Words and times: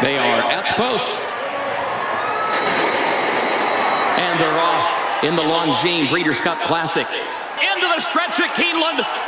They 0.00 0.16
are 0.16 0.40
at 0.46 0.62
the 0.62 0.74
post. 0.78 1.10
And 4.14 4.38
they're 4.38 4.60
off 4.62 5.24
in 5.24 5.34
the 5.34 5.42
Longines 5.42 6.08
Breeders' 6.08 6.40
Cup 6.40 6.56
Classic. 6.70 7.02
Into 7.58 7.88
the 7.90 7.98
stretch 7.98 8.38
at 8.38 8.50
Keeneland, 8.54 9.02
and 9.02 9.27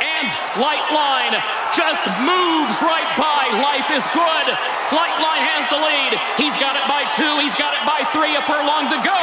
Flightline 0.53 1.33
just 1.73 2.03
moves 2.21 2.77
right 2.83 3.09
by. 3.15 3.47
Life 3.63 3.89
is 3.89 4.03
good. 4.11 4.47
Flightline 4.91 5.43
has 5.55 5.63
the 5.71 5.79
lead. 5.79 6.11
He's 6.35 6.57
got 6.59 6.75
it 6.75 6.85
by 6.85 7.07
two. 7.15 7.31
He's 7.39 7.55
got 7.55 7.71
it 7.71 7.83
by 7.87 8.03
three. 8.11 8.35
A 8.35 8.43
furlong 8.43 8.91
to 8.91 8.99
go. 9.01 9.21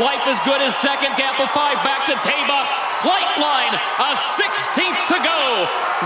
Life 0.00 0.24
is 0.26 0.40
good 0.48 0.64
is 0.64 0.72
second. 0.72 1.12
Gap 1.20 1.36
of 1.38 1.52
five 1.52 1.76
back 1.84 2.08
to 2.08 2.16
Taiba. 2.24 2.64
Flightline, 3.04 3.72
a 4.00 4.12
16th 4.12 5.00
to 5.08 5.18
go. 5.24 5.40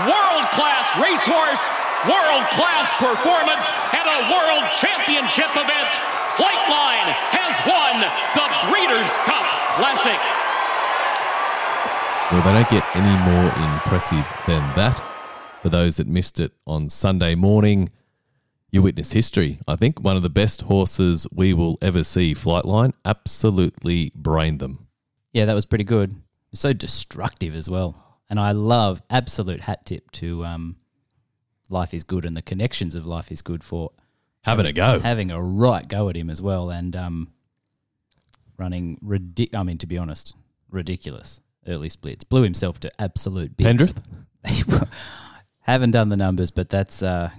World 0.07 0.45
class 0.55 0.87
racehorse, 0.95 1.63
world 2.07 2.45
class 2.55 2.91
performance, 2.99 3.67
and 3.91 4.05
a 4.07 4.19
world 4.31 4.63
championship 4.79 5.51
event. 5.59 5.91
Flightline 6.39 7.07
has 7.35 7.55
won 7.67 8.03
the 8.35 8.47
Breeders' 8.67 9.15
Cup 9.23 9.43
Classic. 9.79 10.19
Well, 12.31 12.41
they 12.43 12.53
don't 12.57 12.71
get 12.71 12.83
any 12.95 13.15
more 13.27 13.47
impressive 13.95 14.43
than 14.45 14.75
that. 14.75 15.01
For 15.61 15.69
those 15.69 15.95
that 15.97 16.07
missed 16.07 16.41
it 16.41 16.51
on 16.67 16.89
Sunday 16.89 17.33
morning, 17.33 17.89
you 18.69 18.81
witness 18.81 19.13
history. 19.13 19.59
I 19.69 19.77
think 19.77 20.01
one 20.01 20.17
of 20.17 20.21
the 20.21 20.29
best 20.29 20.63
horses 20.63 21.25
we 21.31 21.53
will 21.53 21.77
ever 21.81 22.03
see, 22.03 22.33
Flightline, 22.33 22.91
absolutely 23.05 24.11
brained 24.13 24.59
them. 24.59 24.87
Yeah, 25.31 25.45
that 25.45 25.53
was 25.53 25.65
pretty 25.65 25.85
good. 25.85 26.13
So 26.53 26.73
destructive 26.73 27.55
as 27.55 27.69
well. 27.69 28.19
And 28.29 28.37
I 28.37 28.51
love 28.51 29.01
absolute 29.09 29.61
hat 29.61 29.85
tip 29.85 30.11
to 30.11 30.43
um, 30.43 30.75
Life 31.69 31.93
is 31.93 32.03
Good 32.03 32.25
and 32.25 32.35
the 32.35 32.41
connections 32.41 32.95
of 32.95 33.05
Life 33.05 33.31
is 33.31 33.41
Good 33.41 33.63
for 33.63 33.91
Having 34.43 34.65
a 34.65 34.73
go. 34.73 34.99
having 34.99 35.31
a 35.31 35.41
right 35.41 35.87
go 35.87 36.09
at 36.09 36.17
him 36.17 36.29
as 36.29 36.41
well 36.41 36.69
and 36.69 36.97
um, 36.97 37.31
running 38.57 38.99
ridic- 39.01 39.55
I 39.55 39.63
mean, 39.63 39.77
to 39.77 39.87
be 39.87 39.97
honest, 39.97 40.35
ridiculous 40.69 41.39
early 41.67 41.89
splits. 41.89 42.23
Blew 42.23 42.43
himself 42.43 42.79
to 42.81 42.91
absolute 43.01 43.55
bits. 43.57 43.93
Pendrith? 44.45 44.87
Haven't 45.61 45.91
done 45.91 46.09
the 46.09 46.17
numbers, 46.17 46.51
but 46.51 46.69
that's 46.69 47.01
uh, 47.01 47.31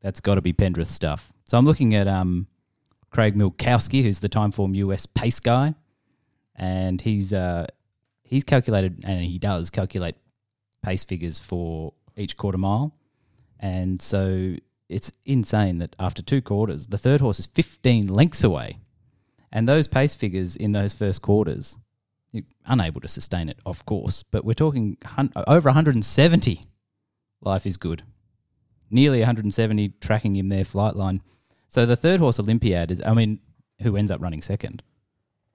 that's 0.00 0.20
got 0.20 0.36
to 0.36 0.42
be 0.42 0.52
Pendrith 0.52 0.86
stuff. 0.86 1.32
So 1.44 1.58
I'm 1.58 1.64
looking 1.64 1.94
at 1.94 2.06
um, 2.06 2.46
Craig 3.10 3.34
Milkowski, 3.34 4.02
who's 4.02 4.20
the 4.20 4.28
Timeform 4.28 4.74
US 4.76 5.06
pace 5.06 5.40
guy, 5.40 5.74
and 6.54 7.00
he's 7.00 7.32
uh, 7.32 7.66
he's 8.22 8.44
calculated 8.44 9.02
and 9.04 9.24
he 9.24 9.38
does 9.38 9.70
calculate 9.70 10.16
pace 10.82 11.04
figures 11.04 11.38
for 11.38 11.94
each 12.16 12.36
quarter 12.36 12.58
mile, 12.58 12.94
and 13.58 14.00
so 14.00 14.56
it's 14.88 15.12
insane 15.24 15.78
that 15.78 15.94
after 15.98 16.20
two 16.22 16.42
quarters, 16.42 16.88
the 16.88 16.98
third 16.98 17.20
horse 17.20 17.38
is 17.38 17.46
15 17.46 18.08
lengths 18.08 18.44
away, 18.44 18.78
and 19.50 19.68
those 19.68 19.88
pace 19.88 20.14
figures 20.14 20.56
in 20.56 20.72
those 20.72 20.94
first 20.94 21.22
quarters, 21.22 21.78
unable 22.66 23.00
to 23.00 23.08
sustain 23.08 23.48
it, 23.48 23.58
of 23.66 23.84
course, 23.86 24.22
but 24.22 24.44
we're 24.44 24.54
talking 24.54 24.96
over 25.46 25.68
170 25.68 26.60
life 27.40 27.66
is 27.66 27.76
good. 27.76 28.02
Nearly 28.90 29.20
170 29.20 29.88
tracking 30.00 30.36
him 30.36 30.48
there, 30.48 30.64
Flightline. 30.64 31.20
So 31.68 31.86
the 31.86 31.96
third 31.96 32.20
horse, 32.20 32.40
Olympiad, 32.40 32.90
is 32.90 33.00
I 33.04 33.14
mean, 33.14 33.40
who 33.82 33.96
ends 33.96 34.10
up 34.10 34.20
running 34.20 34.42
second? 34.42 34.82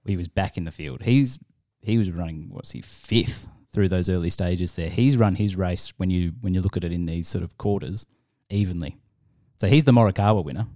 He 0.05 0.17
was 0.17 0.27
back 0.27 0.57
in 0.57 0.63
the 0.63 0.71
field. 0.71 1.03
He's 1.03 1.39
he 1.81 1.97
was 1.97 2.11
running 2.11 2.49
what's 2.49 2.71
he 2.71 2.81
fifth 2.81 3.47
through 3.71 3.89
those 3.89 4.09
early 4.09 4.29
stages 4.29 4.73
there. 4.73 4.89
He's 4.89 5.17
run 5.17 5.35
his 5.35 5.55
race 5.55 5.93
when 5.97 6.09
you 6.09 6.33
when 6.41 6.53
you 6.53 6.61
look 6.61 6.77
at 6.77 6.83
it 6.83 6.93
in 6.93 7.05
these 7.05 7.27
sort 7.27 7.43
of 7.43 7.57
quarters 7.57 8.05
evenly. 8.49 8.97
So 9.59 9.67
he's 9.67 9.83
the 9.83 9.91
Morikawa 9.91 10.43
winner. 10.43 10.67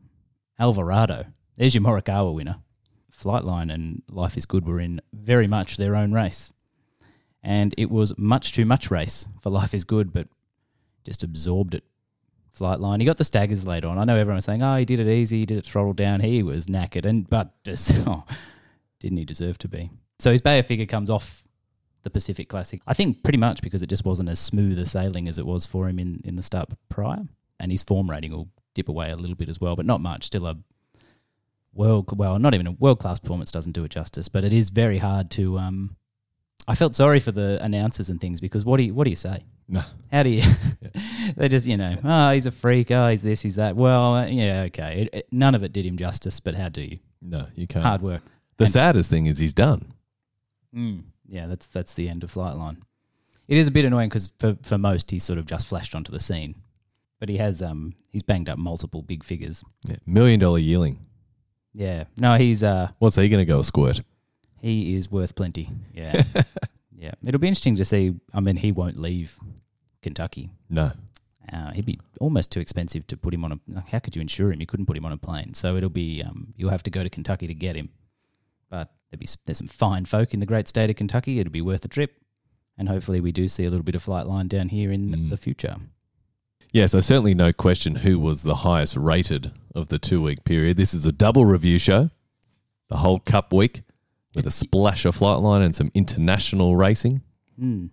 Alvarado, 0.59 1.25
there's 1.58 1.73
your 1.73 1.84
Morikawa 1.84 2.34
winner. 2.34 2.58
Flightline 3.20 3.73
and 3.73 4.02
Life 4.09 4.38
is 4.38 4.45
Good 4.45 4.66
were 4.66 4.80
in 4.80 5.02
very 5.12 5.48
much 5.48 5.78
their 5.78 5.95
own 5.95 6.14
race. 6.14 6.53
And 7.44 7.75
it 7.78 7.91
was 7.91 8.18
much 8.18 8.53
too 8.53 8.66
much 8.66 8.90
race 8.90 9.28
for 9.41 9.50
Life 9.50 9.74
is 9.74 9.84
Good, 9.84 10.13
but 10.13 10.28
just 11.03 11.24
absorbed 11.24 11.74
it. 11.74 11.84
Flightline. 12.57 13.00
He 13.00 13.06
got 13.06 13.18
the 13.18 13.24
staggers 13.24 13.66
late 13.66 13.85
on. 13.85 13.97
I 13.97 14.03
know 14.03 14.16
everyone 14.16 14.38
was 14.38 14.46
saying, 14.46 14.63
"Oh, 14.63 14.75
he 14.75 14.84
did 14.84 15.00
it 15.00 15.07
easy. 15.07 15.40
He 15.40 15.46
did 15.46 15.59
it 15.59 15.66
throttle 15.66 15.94
down." 15.94 16.19
He 16.19 16.44
was 16.44 16.66
knackered, 16.66 17.06
and 17.06 17.30
but 17.30 17.53
just 17.63 17.96
oh, 18.06 18.25
didn't 19.00 19.18
he 19.18 19.24
deserve 19.24 19.57
to 19.59 19.68
be? 19.68 19.91
So 20.18 20.31
his 20.31 20.41
Beyer 20.41 20.63
figure 20.63 20.88
comes 20.88 21.09
off 21.09 21.47
the 22.03 22.09
Pacific 22.09 22.50
Classic. 22.50 22.81
I 22.88 22.94
think 22.94 23.24
pretty 23.24 23.38
much 23.38 23.62
because 23.62 23.81
it 23.81 23.88
just 23.88 24.03
wasn't 24.03 24.30
as 24.30 24.40
smooth 24.40 24.80
a 24.80 24.86
sailing 24.86 25.28
as 25.28 25.38
it 25.38 25.46
was 25.46 25.66
for 25.66 25.88
him 25.88 26.00
in 26.00 26.22
in 26.25 26.36
the 26.36 26.41
start 26.41 26.72
prior, 26.90 27.28
and 27.59 27.72
his 27.72 27.84
form 27.84 28.09
rating 28.09 28.31
will 28.31 28.50
dip 28.74 28.90
away 28.90 29.12
a 29.12 29.16
little 29.16 29.36
bit 29.36 29.47
as 29.47 29.62
well, 29.62 29.75
but 29.75 29.86
not 29.86 30.01
much. 30.01 30.25
Still 30.25 30.47
a 30.47 30.57
world 31.74 32.18
well, 32.18 32.40
not 32.40 32.53
even 32.53 32.68
a 32.68 32.72
world 32.72 33.00
class 33.00 33.19
performance 33.19 33.52
doesn't 33.52 33.74
do 33.74 33.84
it 33.84 33.91
justice, 33.91 34.28
but 34.30 34.44
it 34.44 34.53
is 34.53 34.69
very 34.69 34.97
hard 34.97 35.30
to. 35.31 35.57
Um, 35.57 35.96
I 36.68 36.75
felt 36.75 36.94
sorry 36.94 37.19
for 37.19 37.31
the 37.31 37.57
announcers 37.63 38.09
and 38.09 38.22
things 38.22 38.40
because 38.41 38.66
what 38.66 38.78
do 38.78 38.84
you 38.84 38.94
what 38.94 39.06
do 39.06 39.09
you 39.09 39.16
say? 39.16 39.44
No. 39.68 39.81
How 40.12 40.24
do 40.24 40.30
you? 40.30 40.41
they 41.38 41.47
just 41.50 41.66
you 41.66 41.78
know, 41.78 41.97
oh, 42.03 42.31
he's 42.31 42.46
a 42.46 42.52
freak. 42.52 42.91
Oh, 42.91 43.09
he's 43.09 43.22
this, 43.22 43.41
he's 43.41 43.56
that. 43.56 43.75
Well, 43.75 44.16
uh, 44.16 44.25
yeah, 44.28 44.63
okay. 44.68 45.03
It, 45.03 45.09
it, 45.13 45.28
none 45.31 45.56
of 45.56 45.63
it 45.63 45.72
did 45.74 45.85
him 45.85 45.97
justice, 45.97 46.40
but 46.40 46.56
how 46.56 46.69
do 46.69 46.81
you? 46.81 47.00
No, 47.22 47.47
you 47.56 47.68
can't. 47.68 47.84
Hard 47.86 48.01
work. 48.01 48.22
The 48.57 48.66
And- 48.66 48.74
saddest 48.74 49.09
thing 49.09 49.25
is 49.28 49.38
he's 49.40 49.53
done. 49.53 49.94
Mm. 50.75 51.03
Yeah, 51.28 51.47
that's 51.47 51.68
that's 51.68 51.94
the 51.94 52.09
end 52.09 52.24
of 52.24 52.31
Flightline. 52.34 52.78
It 53.47 53.57
is 53.57 53.68
a 53.68 53.72
bit 53.72 53.86
annoying 53.86 54.09
because 54.09 54.30
for, 54.38 54.57
for 54.62 54.78
most 54.78 55.09
he's 55.12 55.24
sort 55.24 55.40
of 55.40 55.46
just 55.47 55.68
flashed 55.68 55.96
onto 55.96 56.12
the 56.12 56.19
scene, 56.19 56.56
but 57.19 57.30
he 57.30 57.38
has 57.38 57.62
um 57.62 57.94
he's 58.09 58.24
banged 58.24 58.50
up 58.50 58.59
multiple 58.59 59.01
big 59.01 59.24
figures. 59.24 59.63
Yeah. 59.88 59.96
Million 60.06 60.40
dollar 60.40 60.59
yearling. 60.59 61.06
Yeah, 61.74 62.06
no, 62.18 62.35
he's 62.35 62.63
uh 62.63 62.90
What's 63.00 63.16
he 63.16 63.30
going 63.30 63.41
to 63.41 63.46
go 63.46 63.59
a 63.59 63.63
squirt? 63.63 64.02
he 64.62 64.96
is 64.96 65.09
worth 65.12 65.35
plenty. 65.35 65.69
Yeah, 65.94 66.24
yeah. 66.97 67.12
It'll 67.25 67.40
be 67.40 67.47
interesting 67.47 67.75
to 67.78 67.85
see. 67.85 68.16
I 68.34 68.40
mean, 68.41 68.57
he 68.57 68.72
won't 68.72 69.00
leave 69.00 69.38
Kentucky. 70.02 70.52
No. 70.69 70.91
Uh, 71.52 71.72
he'd 71.72 71.85
be 71.85 72.00
almost 72.19 72.52
too 72.52 72.59
expensive 72.59 73.07
to 73.07 73.18
put 73.18 73.34
him 73.34 73.44
on 73.46 73.52
a. 73.53 73.59
Like, 73.68 73.88
how 73.90 74.00
could 74.00 74.16
you 74.16 74.22
insure 74.22 74.52
him? 74.52 74.59
You 74.59 74.66
couldn't 74.68 74.85
put 74.85 74.97
him 74.97 75.06
on 75.06 75.12
a 75.12 75.18
plane. 75.18 75.53
So 75.53 75.75
it'll 75.78 75.90
be 75.90 76.22
um, 76.22 76.53
you'll 76.57 76.69
have 76.72 76.84
to 76.84 76.91
go 76.91 77.03
to 77.03 77.09
Kentucky 77.09 77.47
to 77.47 77.53
get 77.53 77.75
him. 77.75 77.90
But 78.69 78.91
there'll 79.09 79.19
be 79.19 79.25
s- 79.25 79.38
there's 79.46 79.57
some 79.57 79.68
fine 79.68 80.06
folk 80.06 80.34
in 80.34 80.40
the 80.41 80.46
great 80.46 80.68
state 80.68 80.90
of 80.90 80.96
Kentucky. 80.96 81.40
It'll 81.40 81.51
be 81.51 81.62
worth 81.62 81.81
the 81.81 81.88
trip, 81.88 82.22
and 82.78 82.88
hopefully 82.90 83.19
we 83.19 83.31
do 83.31 83.47
see 83.47 83.66
a 83.66 83.69
little 83.72 83.84
bit 83.84 83.96
of 83.96 84.03
Flightline 84.06 84.47
down 84.47 84.69
here 84.69 84.91
in 84.91 85.09
Mm. 85.09 85.30
the 85.31 85.38
future. 85.38 85.78
Yeah, 86.72 86.85
so 86.85 87.00
certainly 87.00 87.34
no 87.34 87.52
question 87.52 87.96
who 87.96 88.19
was 88.19 88.44
the 88.44 88.57
highest 88.57 88.96
rated 88.96 89.52
of 89.74 89.88
the 89.88 89.97
two 89.97 90.22
week 90.22 90.44
period. 90.44 90.78
This 90.78 90.94
is 90.94 91.06
a 91.06 91.12
double 91.12 91.46
review 91.46 91.80
show, 91.80 92.09
the 92.90 92.97
whole 92.97 93.19
Cup 93.19 93.52
week, 93.52 93.81
with 94.35 94.46
a 94.46 94.52
splash 94.52 95.06
of 95.06 95.18
Flightline 95.18 95.63
and 95.63 95.75
some 95.75 95.91
international 95.96 96.75
racing. 96.75 97.24
Mm. 97.59 97.90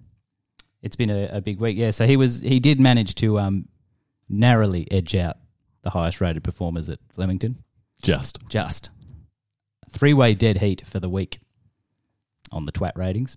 It's 0.82 0.96
been 0.96 1.10
a, 1.10 1.28
a 1.32 1.40
big 1.40 1.58
week, 1.58 1.76
yeah. 1.78 1.90
So 1.90 2.06
he 2.06 2.16
was 2.16 2.42
he 2.42 2.60
did 2.60 2.78
manage 2.78 3.14
to 3.16 3.38
um, 3.38 3.68
narrowly 4.28 4.86
edge 4.90 5.14
out 5.14 5.36
the 5.82 5.90
highest 5.90 6.20
rated 6.20 6.44
performers 6.44 6.88
at 6.90 6.98
Flemington. 7.12 7.62
Just. 8.02 8.38
Just 8.48 8.90
three 9.88 10.12
way 10.12 10.34
dead 10.34 10.58
heat 10.58 10.82
for 10.86 11.00
the 11.00 11.08
week 11.08 11.38
on 12.52 12.66
the 12.66 12.72
twat 12.72 12.92
ratings 12.96 13.36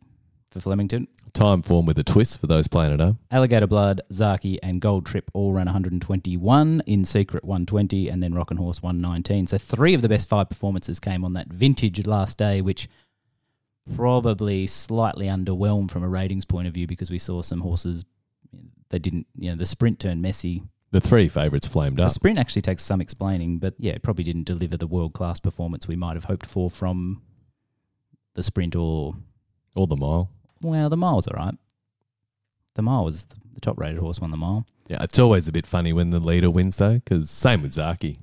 for 0.52 0.60
Flemington. 0.60 1.08
Time 1.34 1.62
form 1.62 1.86
with 1.86 1.98
a 2.00 2.04
twist 2.04 2.40
for 2.40 2.48
those 2.48 2.68
playing 2.68 2.92
at 2.94 3.00
home. 3.00 3.20
Alligator 3.30 3.68
Blood, 3.68 4.02
Zaaki, 4.12 4.58
and 4.64 4.82
Gold 4.82 5.06
Trip 5.06 5.30
all 5.34 5.54
ran 5.54 5.68
121. 5.68 6.82
In 6.88 7.06
Secret 7.06 7.44
120, 7.44 8.10
and 8.10 8.22
then 8.24 8.34
Rockin' 8.34 8.58
Horse 8.58 8.82
119. 8.82 9.48
So 9.48 9.58
three 9.58 9.94
of 9.94 10.02
the 10.02 10.10
best 10.10 10.28
five 10.28 10.50
performances 10.50 11.00
came 11.00 11.24
on 11.24 11.34
that 11.34 11.48
vintage 11.48 12.06
last 12.08 12.38
day, 12.38 12.62
which 12.62 12.90
probably 13.96 14.68
slightly 14.68 15.28
underwhelmed 15.28 15.92
from 15.92 16.04
a 16.04 16.10
ratings 16.10 16.46
point 16.46 16.68
of 16.68 16.74
view 16.74 16.88
because 16.88 17.10
we 17.10 17.18
saw 17.20 17.42
some 17.42 17.62
horses 17.62 18.06
they 18.90 19.00
didn't. 19.00 19.28
You 19.36 19.52
know, 19.52 19.56
the 19.56 19.66
sprint 19.66 20.00
turned 20.00 20.22
messy. 20.22 20.64
The 20.92 21.02
three 21.02 21.30
favourites 21.30 21.68
flamed 21.68 21.98
The 21.98 22.06
up. 22.06 22.12
sprint 22.12 22.40
actually 22.40 22.64
takes 22.64 22.82
some 22.84 23.00
explaining, 23.02 23.60
but 23.60 23.76
yeah, 23.78 23.92
it 23.94 24.02
probably 24.02 24.24
didn't 24.24 24.46
deliver 24.46 24.76
the 24.78 24.88
world 24.88 25.14
class 25.14 25.40
performance 25.40 25.88
we 25.88 25.96
might 25.96 26.16
have 26.16 26.26
hoped 26.26 26.48
for 26.48 26.72
from 26.72 27.22
the 28.34 28.42
sprint 28.42 28.76
or 28.76 29.14
Or 29.76 29.86
the 29.86 29.96
mile. 29.96 30.32
Well, 30.62 30.90
the 30.90 30.98
mile 30.98 31.16
was 31.16 31.28
all 31.28 31.38
right. 31.38 31.56
The 32.76 32.82
mile 32.82 33.04
was 33.06 33.26
the 33.54 33.62
top 33.62 33.80
rated 33.80 34.00
horse 34.00 34.20
won 34.20 34.32
the 34.32 34.38
mile. 34.38 34.66
Yeah, 34.88 35.04
it's 35.04 35.20
always 35.20 35.48
a 35.48 35.52
bit 35.52 35.68
funny 35.68 35.94
when 35.94 36.10
the 36.10 36.20
leader 36.20 36.50
wins, 36.50 36.78
though, 36.78 36.96
because 36.96 37.30
same 37.30 37.62
with 37.62 37.74
Zaaki. 37.74 38.18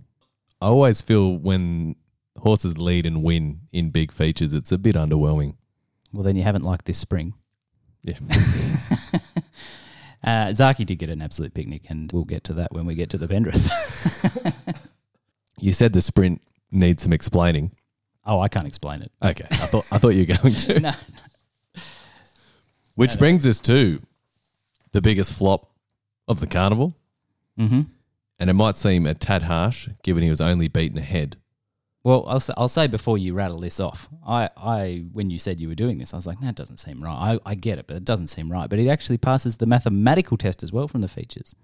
I 0.61 0.67
always 0.67 1.01
feel 1.01 1.37
when 1.37 1.97
horses 2.39 2.79
lead 2.79 3.07
and 3.07 3.23
win 3.23 3.61
in 3.73 3.91
big 3.91 4.11
features, 4.13 4.53
it's 4.53 4.73
a 4.73 4.79
bit 4.79 4.97
underwhelming. 4.97 5.55
Well, 6.13 6.23
then 6.23 6.37
you 6.37 6.43
haven't 6.43 6.65
liked 6.65 6.87
this 6.87 6.99
spring. 6.99 7.35
Yeah. 8.03 8.19
uh, 10.25 10.49
Zaaki 10.53 10.85
did 10.87 10.99
get 10.99 11.11
an 11.11 11.23
absolute 11.23 11.55
picnic, 11.55 11.87
and 11.89 12.11
we'll 12.13 12.25
get 12.25 12.45
to 12.45 12.55
that 12.55 12.73
when 12.73 12.87
we 12.87 12.95
get 12.95 13.11
to 13.11 13.19
the 13.19 13.29
Pendrith. 13.29 14.53
You 15.59 15.73
said 15.73 15.93
the 15.93 16.03
sprint 16.03 16.43
needs 16.71 17.03
some 17.03 17.13
explaining. 17.13 17.73
oh, 18.25 18.41
I 18.41 18.49
can't 18.49 18.67
explain 18.67 19.03
it. 19.03 19.11
Okay, 19.23 19.47
I 19.51 19.57
thought 19.57 19.87
I 19.91 19.99
thought 19.99 20.11
you 20.11 20.27
were 20.29 20.37
going 20.37 20.55
to. 20.55 20.81
no. 20.81 20.93
Which 22.97 23.19
brings 23.19 23.47
us 23.47 23.61
to 23.61 24.01
the 24.93 25.01
biggest 25.01 25.33
flop 25.33 25.71
of 26.27 26.41
the 26.41 26.47
carnival. 26.47 26.95
Mm-hmm. 27.59 27.83
And 28.39 28.51
it 28.51 28.55
might 28.55 28.77
seem 28.77 29.07
a 29.07 29.15
tad 29.15 29.43
harsh, 29.43 29.89
given 30.03 30.23
he 30.23 30.31
was 30.31 30.41
only 30.41 30.69
beaten 30.69 30.99
ahead. 30.99 31.37
Well, 32.05 32.25
I'll, 32.29 32.43
I'll 32.57 32.69
say 32.69 32.87
before 32.87 33.19
you 33.19 33.35
rattle 33.35 33.59
this 33.59 33.81
off, 33.81 34.09
I, 34.27 34.49
I 34.57 35.05
when 35.13 35.31
you 35.31 35.39
said 35.39 35.61
you 35.61 35.69
were 35.69 35.75
doing 35.75 35.99
this, 35.99 36.15
I 36.15 36.17
was 36.17 36.27
like, 36.27 36.41
that 36.41 36.55
doesn't 36.55 36.77
seem 36.77 37.03
right. 37.03 37.39
I, 37.45 37.51
I 37.51 37.55
get 37.55 37.79
it, 37.79 37.87
but 37.87 37.97
it 37.97 38.05
doesn't 38.05 38.29
seem 38.29 38.53
right. 38.53 38.71
But 38.71 38.79
it 38.79 38.89
actually 38.89 39.19
passes 39.19 39.57
the 39.57 39.67
mathematical 39.67 40.37
test 40.37 40.63
as 40.63 40.73
well 40.73 40.87
from 40.87 41.01
the 41.01 41.09
features. 41.09 41.55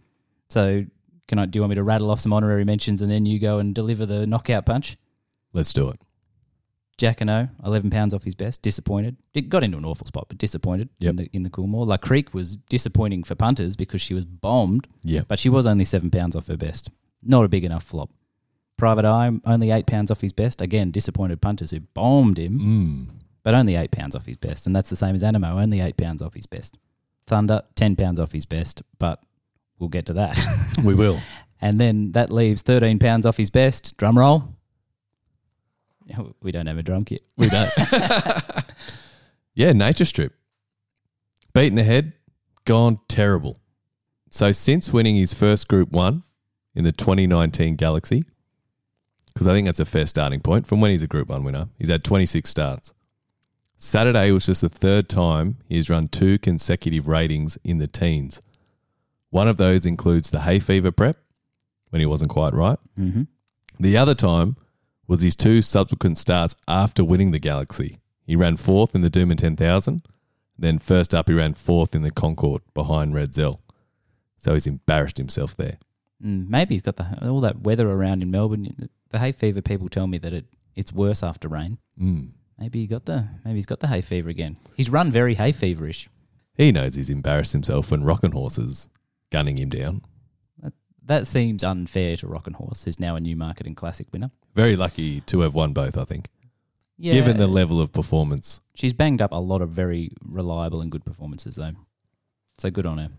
So, 0.48 0.84
can 1.28 1.38
I? 1.38 1.46
Do 1.46 1.58
you 1.58 1.62
want 1.62 1.70
me 1.70 1.76
to 1.76 1.82
rattle 1.82 2.10
off 2.10 2.20
some 2.20 2.32
honorary 2.32 2.64
mentions 2.64 3.00
and 3.00 3.10
then 3.10 3.24
you 3.24 3.38
go 3.38 3.58
and 3.58 3.74
deliver 3.74 4.04
the 4.04 4.26
knockout 4.26 4.66
punch? 4.66 4.96
Let's 5.52 5.72
do 5.72 5.88
it. 5.90 6.00
Jacquinot, 7.02 7.50
eleven 7.64 7.90
pounds 7.90 8.14
off 8.14 8.22
his 8.24 8.34
best. 8.36 8.62
Disappointed. 8.62 9.16
It 9.34 9.48
got 9.48 9.64
into 9.64 9.76
an 9.78 9.84
awful 9.84 10.06
spot, 10.06 10.26
but 10.28 10.38
disappointed 10.38 10.88
Yep. 11.00 11.10
in 11.10 11.16
the 11.16 11.30
in 11.32 11.42
the 11.42 11.50
Coolmore. 11.50 11.86
La 11.86 11.96
Creek 11.96 12.32
was 12.32 12.56
disappointing 12.68 13.24
for 13.24 13.34
punters 13.34 13.74
because 13.76 14.00
she 14.00 14.14
was 14.14 14.24
bombed, 14.24 14.86
Yep. 15.02 15.26
but 15.28 15.38
she 15.38 15.48
was 15.48 15.66
only 15.66 15.84
seven 15.84 16.10
pounds 16.10 16.36
off 16.36 16.46
her 16.46 16.56
best. 16.56 16.90
Not 17.22 17.44
a 17.44 17.48
big 17.48 17.64
enough 17.64 17.82
flop. 17.84 18.10
Private 18.76 19.04
Eye 19.04 19.30
only 19.44 19.70
eight 19.70 19.86
pounds 19.86 20.10
off 20.10 20.20
his 20.20 20.32
best. 20.32 20.60
Again, 20.60 20.90
disappointed 20.90 21.40
punters 21.40 21.70
who 21.72 21.80
bombed 21.80 22.38
him, 22.38 22.58
Mm. 22.60 23.08
but 23.42 23.54
only 23.54 23.74
eight 23.76 23.90
pounds 23.90 24.14
off 24.16 24.26
his 24.26 24.38
best, 24.38 24.66
and 24.66 24.74
that's 24.74 24.90
the 24.90 24.96
same 24.96 25.14
as 25.14 25.22
Anamoe, 25.22 25.60
only 25.60 25.80
eight 25.80 25.96
pounds 25.96 26.22
off 26.22 26.34
his 26.34 26.46
best. 26.46 26.78
Thunder 27.26 27.62
ten 27.74 27.94
pounds 27.96 28.18
off 28.18 28.32
his 28.32 28.46
best, 28.46 28.82
but 28.98 29.22
we'll 29.78 29.88
get 29.88 30.06
to 30.06 30.12
that. 30.14 30.38
We 30.84 30.94
will. 30.94 31.20
and 31.60 31.80
then 31.80 32.12
that 32.12 32.30
leaves 32.32 32.62
thirteen 32.62 32.98
pounds 32.98 33.26
off 33.26 33.36
his 33.36 33.50
best. 33.50 33.96
Drum 33.96 34.18
roll. 34.18 34.44
We 36.42 36.52
don't 36.52 36.66
have 36.66 36.78
a 36.78 36.82
drum 36.82 37.04
kit. 37.04 37.22
We 37.36 37.48
don't. 37.48 37.70
yeah, 39.54 39.72
Nature 39.72 40.04
Strip. 40.04 40.34
Beaten 41.54 41.78
ahead, 41.78 42.14
gone 42.64 42.98
terrible. 43.08 43.58
So 44.30 44.52
since 44.52 44.92
winning 44.92 45.16
his 45.16 45.34
first 45.34 45.68
Group 45.68 45.92
1 45.92 46.22
in 46.74 46.84
the 46.84 46.92
2019 46.92 47.76
Galaxy, 47.76 48.24
because 49.32 49.46
I 49.46 49.52
think 49.52 49.66
that's 49.66 49.80
a 49.80 49.84
fair 49.84 50.06
starting 50.06 50.40
point 50.40 50.66
from 50.66 50.80
when 50.80 50.90
he's 50.90 51.02
a 51.02 51.06
Group 51.06 51.28
1 51.28 51.44
winner, 51.44 51.68
he's 51.78 51.88
had 51.88 52.04
26 52.04 52.48
starts. 52.48 52.94
Saturday 53.76 54.30
was 54.30 54.46
just 54.46 54.60
the 54.62 54.68
third 54.68 55.08
time 55.08 55.58
he 55.68 55.76
has 55.76 55.90
run 55.90 56.08
two 56.08 56.38
consecutive 56.38 57.08
ratings 57.08 57.58
in 57.64 57.78
the 57.78 57.88
teens. 57.88 58.40
One 59.30 59.48
of 59.48 59.56
those 59.56 59.84
includes 59.84 60.30
the 60.30 60.40
hay 60.40 60.60
fever 60.60 60.92
prep, 60.92 61.16
when 61.92 62.00
he 62.00 62.06
wasn't 62.06 62.30
quite 62.30 62.54
right. 62.54 62.78
Mm-hmm. 62.98 63.24
The 63.78 63.96
other 63.98 64.14
time 64.14 64.56
was 65.06 65.22
his 65.22 65.36
two 65.36 65.62
subsequent 65.62 66.18
starts 66.18 66.54
after 66.66 67.04
winning 67.04 67.30
the 67.30 67.38
Galaxy. 67.38 67.98
He 68.24 68.36
ran 68.36 68.56
fourth 68.56 68.94
in 68.94 69.00
the 69.02 69.10
Doomben 69.10 69.36
10,000. 69.36 70.02
Then 70.58 70.78
first 70.78 71.14
up, 71.14 71.28
he 71.28 71.34
ran 71.34 71.54
fourth 71.54 71.94
in 71.94 72.02
the 72.02 72.10
Concorde 72.10 72.62
behind 72.74 73.14
Redzel. 73.14 73.58
So 74.36 74.54
he's 74.54 74.66
embarrassed 74.66 75.18
himself 75.18 75.56
there. 75.56 75.78
Mm, 76.24 76.48
maybe 76.48 76.74
he's 76.74 76.82
got 76.82 76.96
the 76.96 77.18
all 77.22 77.40
that 77.40 77.60
weather 77.60 77.90
around 77.90 78.22
in 78.22 78.30
Melbourne. 78.30 78.88
The 79.10 79.18
hay 79.18 79.32
fever 79.32 79.60
people 79.60 79.88
tell 79.88 80.06
me 80.06 80.18
that 80.18 80.32
it 80.32 80.46
it's 80.74 80.92
worse 80.92 81.22
after 81.22 81.48
rain. 81.48 81.78
Mm. 82.00 82.30
Maybe 82.58 82.80
he 82.80 82.86
got 82.86 83.06
the 83.06 83.28
maybe 83.44 83.56
he's 83.56 83.66
got 83.66 83.80
the 83.80 83.88
hay 83.88 84.00
fever 84.00 84.28
again. 84.28 84.56
He's 84.76 84.90
run 84.90 85.10
very 85.10 85.34
hay 85.34 85.52
feverish. 85.52 86.08
He 86.54 86.70
knows 86.70 86.94
he's 86.94 87.10
embarrassed 87.10 87.52
himself 87.52 87.90
when 87.90 88.04
Rockin' 88.04 88.32
Horse 88.32 88.58
is 88.58 88.88
gunning 89.30 89.58
him 89.58 89.70
down. 89.70 90.02
That 91.04 91.26
seems 91.26 91.64
unfair 91.64 92.16
to 92.18 92.28
Rockin' 92.28 92.54
Horse, 92.54 92.84
who's 92.84 93.00
now 93.00 93.16
a 93.16 93.20
Newmarket 93.20 93.66
and 93.66 93.76
Classic 93.76 94.06
winner. 94.12 94.30
Very 94.54 94.76
lucky 94.76 95.20
to 95.22 95.40
have 95.40 95.54
won 95.54 95.72
both, 95.72 95.96
I 95.96 96.04
think, 96.04 96.28
Yeah, 96.98 97.14
given 97.14 97.36
the 97.38 97.46
level 97.46 97.80
of 97.80 97.92
performance. 97.92 98.60
she's 98.74 98.92
banged 98.92 99.22
up 99.22 99.32
a 99.32 99.36
lot 99.36 99.62
of 99.62 99.70
very 99.70 100.10
reliable 100.24 100.80
and 100.80 100.90
good 100.90 101.04
performances 101.04 101.54
though. 101.56 101.72
So 102.58 102.70
good 102.70 102.86
on 102.86 102.98
her. 102.98 103.10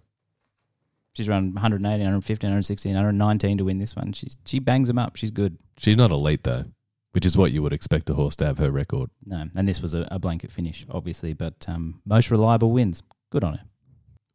She's 1.13 1.27
run 1.29 1.53
180, 1.53 1.99
150, 2.01 2.47
160, 2.47 2.89
119 2.89 3.57
to 3.59 3.63
win 3.65 3.77
this 3.79 3.95
one. 3.95 4.13
She's 4.13 4.37
she 4.45 4.59
bangs 4.59 4.87
them 4.87 4.97
up. 4.97 5.15
She's 5.15 5.31
good. 5.31 5.57
She's 5.77 5.97
not 5.97 6.09
elite, 6.11 6.43
though, 6.43 6.65
which 7.11 7.25
is 7.25 7.37
what 7.37 7.51
you 7.51 7.61
would 7.61 7.73
expect 7.73 8.09
a 8.09 8.15
horse 8.15 8.35
to 8.37 8.45
have 8.45 8.57
her 8.57 8.71
record. 8.71 9.09
No, 9.25 9.47
and 9.55 9.67
this 9.67 9.79
was 9.81 9.93
a, 9.93 10.07
a 10.09 10.17
blanket 10.17 10.51
finish, 10.51 10.85
obviously, 10.89 11.33
but 11.33 11.65
um, 11.67 12.01
most 12.05 12.31
reliable 12.31 12.71
wins. 12.71 13.03
Good 13.29 13.43
on 13.43 13.53
her. 13.55 13.63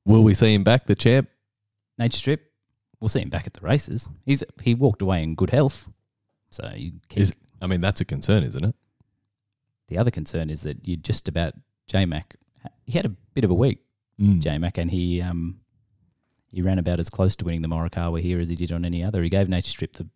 Will 0.05 0.23
we 0.23 0.35
see 0.35 0.55
him 0.55 0.62
back, 0.65 0.87
the 0.87 0.95
champ? 0.95 1.29
Nature 1.99 2.19
Strip, 2.19 2.53
we'll 3.00 3.09
see 3.09 3.21
him 3.23 3.29
back 3.29 3.47
at 3.49 3.55
the 3.55 3.61
races. 3.61 4.09
He's 4.25 4.45
he 4.62 4.75
walked 4.75 5.03
away 5.03 5.23
in 5.25 5.35
good 5.35 5.50
health, 5.50 5.89
so 6.50 6.71
you 6.75 6.93
keep. 7.09 7.21
Is, 7.21 7.35
I 7.61 7.67
mean, 7.67 7.81
that's 7.81 8.00
a 8.00 8.05
concern, 8.05 8.43
isn't 8.45 8.65
it? 8.65 8.75
the 9.89 9.97
other 9.97 10.11
concern 10.11 10.50
is 10.50 10.61
that 10.62 10.87
you 10.87 10.97
just 10.99 11.29
about 11.29 11.55
J 11.87 12.05
Mac. 12.05 12.37
He 12.85 12.93
had 12.93 13.06
a 13.06 13.11
bit 13.35 13.45
of 13.45 13.50
a 13.50 13.55
week, 13.55 13.79
Mm. 14.21 14.41
J 14.41 14.59
Mac, 14.59 14.77
and 14.79 14.91
he 14.91 15.23
um 15.23 15.61
he 16.50 16.61
ran 16.62 16.79
about 16.79 16.99
as 17.00 17.09
close 17.11 17.37
to 17.37 17.45
winning 17.45 17.62
the 17.62 17.69
Morikawa 17.69 18.21
here 18.21 18.41
as 18.41 18.49
he 18.49 18.55
did 18.55 18.73
on 18.73 18.85
any 18.85 19.03
other. 19.05 19.23
He 19.23 19.29
gave 19.31 19.49
Nature 19.49 19.71
Strip 19.71 19.93
the 19.95 20.09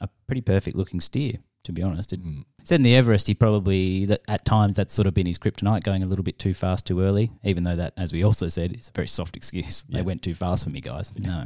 a 0.00 0.08
pretty 0.26 0.40
perfect 0.40 0.76
looking 0.76 1.00
steer, 1.00 1.34
to 1.64 1.72
be 1.72 1.82
honest. 1.82 2.12
It, 2.12 2.24
Mm. 2.24 2.44
Said 2.64 2.76
in 2.80 2.82
the 2.82 2.96
Everest, 2.96 3.28
he 3.28 3.34
probably 3.34 4.06
that 4.06 4.22
at 4.26 4.44
times 4.44 4.74
that's 4.74 4.92
sort 4.92 5.06
of 5.06 5.14
been 5.14 5.26
his 5.26 5.38
kryptonite, 5.38 5.84
going 5.84 6.02
a 6.02 6.06
little 6.06 6.24
bit 6.24 6.36
too 6.36 6.52
fast 6.52 6.84
too 6.84 7.00
early. 7.00 7.30
Even 7.44 7.62
though 7.62 7.76
that, 7.76 7.92
as 7.96 8.12
we 8.12 8.24
also 8.24 8.48
said, 8.48 8.72
is 8.72 8.88
a 8.88 8.92
very 8.92 9.06
soft 9.06 9.36
excuse. 9.36 9.84
Yeah. 9.88 9.98
They 9.98 10.02
went 10.02 10.22
too 10.22 10.34
fast 10.34 10.64
for 10.64 10.70
me, 10.70 10.80
guys. 10.80 11.12
No, 11.16 11.44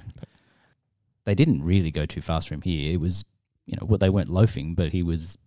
they 1.24 1.34
didn't 1.34 1.62
really 1.62 1.90
go 1.90 2.06
too 2.06 2.22
fast 2.22 2.48
for 2.48 2.54
him 2.54 2.62
here. 2.62 2.94
It 2.94 3.00
was, 3.00 3.26
you 3.70 3.76
know, 3.80 3.86
well, 3.86 3.98
they 3.98 4.10
weren't 4.10 4.28
loafing, 4.28 4.74
but 4.74 4.90
he 4.90 5.02
was. 5.02 5.38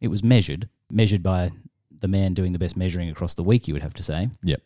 It 0.00 0.08
was 0.08 0.24
measured, 0.24 0.68
measured 0.90 1.22
by 1.22 1.52
the 2.00 2.08
man 2.08 2.34
doing 2.34 2.52
the 2.52 2.58
best 2.58 2.76
measuring 2.76 3.10
across 3.10 3.34
the 3.34 3.44
week. 3.44 3.68
You 3.68 3.74
would 3.74 3.82
have 3.82 3.94
to 3.94 4.02
say. 4.02 4.30
Yep. 4.42 4.62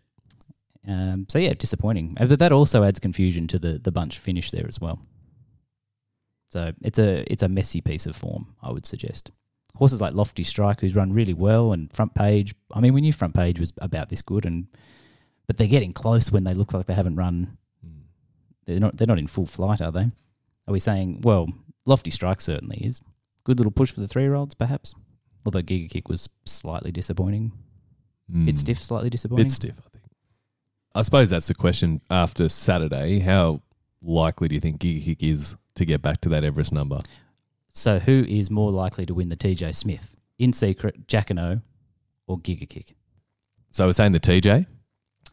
Um, 0.89 1.27
so 1.29 1.39
yeah, 1.41 1.53
disappointing. 1.55 2.17
Uh, 2.19 2.27
But 2.27 2.39
that 2.39 2.53
also 2.53 2.85
adds 2.85 3.01
confusion 3.01 3.49
to 3.49 3.59
the 3.59 3.79
the 3.79 3.91
bunch 3.91 4.19
finish 4.21 4.53
there 4.53 4.67
as 4.69 4.81
well. 4.81 5.01
So 6.49 6.73
it's 6.81 6.99
a 6.99 7.31
it's 7.31 7.43
a 7.43 7.49
messy 7.49 7.81
piece 7.81 8.07
of 8.07 8.15
form, 8.15 8.55
I 8.63 8.71
would 8.71 8.87
suggest. 8.87 9.33
Horses 9.75 10.01
like 10.01 10.15
Lofty 10.15 10.45
Strike, 10.45 10.81
who's 10.81 10.95
run 10.95 11.13
really 11.13 11.35
well, 11.35 11.73
and 11.73 11.93
Front 11.93 12.15
Page. 12.15 12.55
I 12.73 12.81
mean, 12.81 12.95
we 12.95 13.01
knew 13.01 13.13
Front 13.13 13.35
Page 13.35 13.59
was 13.59 13.73
about 13.79 14.09
this 14.11 14.23
good, 14.23 14.47
and 14.47 14.69
but 15.49 15.57
they're 15.57 15.67
getting 15.67 15.93
close 15.93 16.31
when 16.31 16.45
they 16.45 16.55
look 16.55 16.73
like 16.73 16.87
they 16.87 16.95
haven't 16.95 17.17
run. 17.17 17.59
Mm. 17.85 18.03
They're 18.65 18.81
not 18.81 18.97
they're 18.97 19.09
not 19.09 19.19
in 19.19 19.27
full 19.27 19.47
flight, 19.47 19.83
are 19.83 19.93
they? 19.93 20.09
Are 20.69 20.73
we 20.73 20.79
saying 20.79 21.23
well, 21.23 21.49
Lofty 21.87 22.11
Strike 22.11 22.41
certainly 22.41 22.79
is 22.79 23.01
good 23.45 23.59
little 23.59 23.73
push 23.73 23.93
for 23.93 24.01
the 24.01 24.09
three 24.09 24.23
year 24.25 24.35
olds, 24.35 24.55
perhaps. 24.55 24.95
Although 25.45 25.63
Giga 25.63 25.89
Kick 25.89 26.09
was 26.09 26.29
slightly 26.45 26.91
disappointing, 26.91 27.53
bit 28.29 28.57
Mm. 28.57 28.59
stiff, 28.59 28.83
slightly 28.83 29.09
disappointing. 29.11 29.45
Bit 29.47 29.53
stiff, 29.53 29.75
I 29.79 29.89
think. 29.91 30.05
I 30.95 31.03
suppose 31.03 31.31
that's 31.31 31.47
the 31.47 31.55
question 31.55 32.01
after 32.11 32.49
Saturday. 32.49 33.21
How 33.21 33.63
likely 34.03 34.49
do 34.49 34.55
you 34.55 34.61
think 34.61 34.81
Giga 34.81 35.05
Kick 35.05 35.23
is 35.23 35.55
to 35.77 35.85
get 35.85 36.03
back 36.03 36.21
to 36.23 36.29
that 36.31 36.43
Everest 36.43 36.73
number? 36.73 37.01
So 37.73 37.99
who 38.01 38.25
is 38.27 38.51
more 38.51 38.73
likely 38.73 39.07
to 39.07 39.15
win 39.15 39.29
the 39.29 39.37
TJ 39.37 39.73
Smith? 39.75 40.17
In 40.39 40.53
secret, 40.53 41.07
Jacquinot 41.07 41.63
or 42.27 42.39
Giga 42.39 42.69
Kick? 42.69 42.97
So 43.71 43.87
we're 43.87 43.93
saying 43.93 44.13
the 44.13 44.21
TJ? 44.21 44.67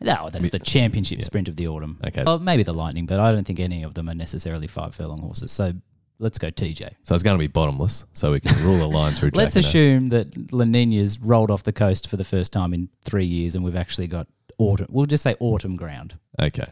No, 0.01 0.27
that's 0.31 0.49
the 0.49 0.59
championship 0.59 1.19
Yeah. 1.19 1.25
sprint 1.25 1.47
of 1.47 1.55
the 1.55 1.67
autumn. 1.67 1.97
Okay. 2.05 2.23
Oh, 2.27 2.37
maybe 2.37 2.63
the 2.63 2.73
Lightning, 2.73 3.05
but 3.05 3.19
I 3.19 3.31
don't 3.31 3.45
think 3.45 3.59
any 3.59 3.83
of 3.83 3.93
them 3.93 4.09
are 4.09 4.13
necessarily 4.15 4.67
five 4.67 4.93
furlong 4.93 5.19
horses. 5.21 5.51
So 5.51 5.73
let's 6.19 6.37
go 6.37 6.49
TJ. 6.49 6.95
So 7.03 7.13
it's 7.15 7.23
going 7.23 7.35
to 7.37 7.39
be 7.39 7.47
bottomless, 7.47 8.05
so 8.13 8.31
we 8.31 8.39
can 8.39 8.55
rule 8.63 8.83
a 8.83 8.87
line 8.87 9.13
through 9.13 9.31
Let's 9.33 9.55
assume 9.55 10.09
that 10.09 10.51
La 10.51 10.65
Nina's 10.65 11.19
rolled 11.19 11.51
off 11.51 11.63
the 11.63 11.73
coast 11.73 12.07
for 12.09 12.17
the 12.17 12.23
first 12.23 12.51
time 12.53 12.73
in 12.73 12.89
three 13.03 13.25
years, 13.25 13.55
and 13.55 13.63
we've 13.63 13.75
actually 13.75 14.07
got 14.07 14.27
autumn. 14.57 14.87
We'll 14.89 15.05
just 15.05 15.23
say 15.23 15.35
autumn 15.39 15.75
ground. 15.75 16.17
Okay. 16.39 16.67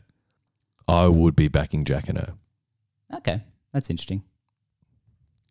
I 0.88 1.08
would 1.08 1.36
be 1.36 1.48
backing 1.48 1.86
Jacquinot. 1.86 2.34
Okay, 3.14 3.42
that's 3.74 3.90
interesting. 3.90 4.24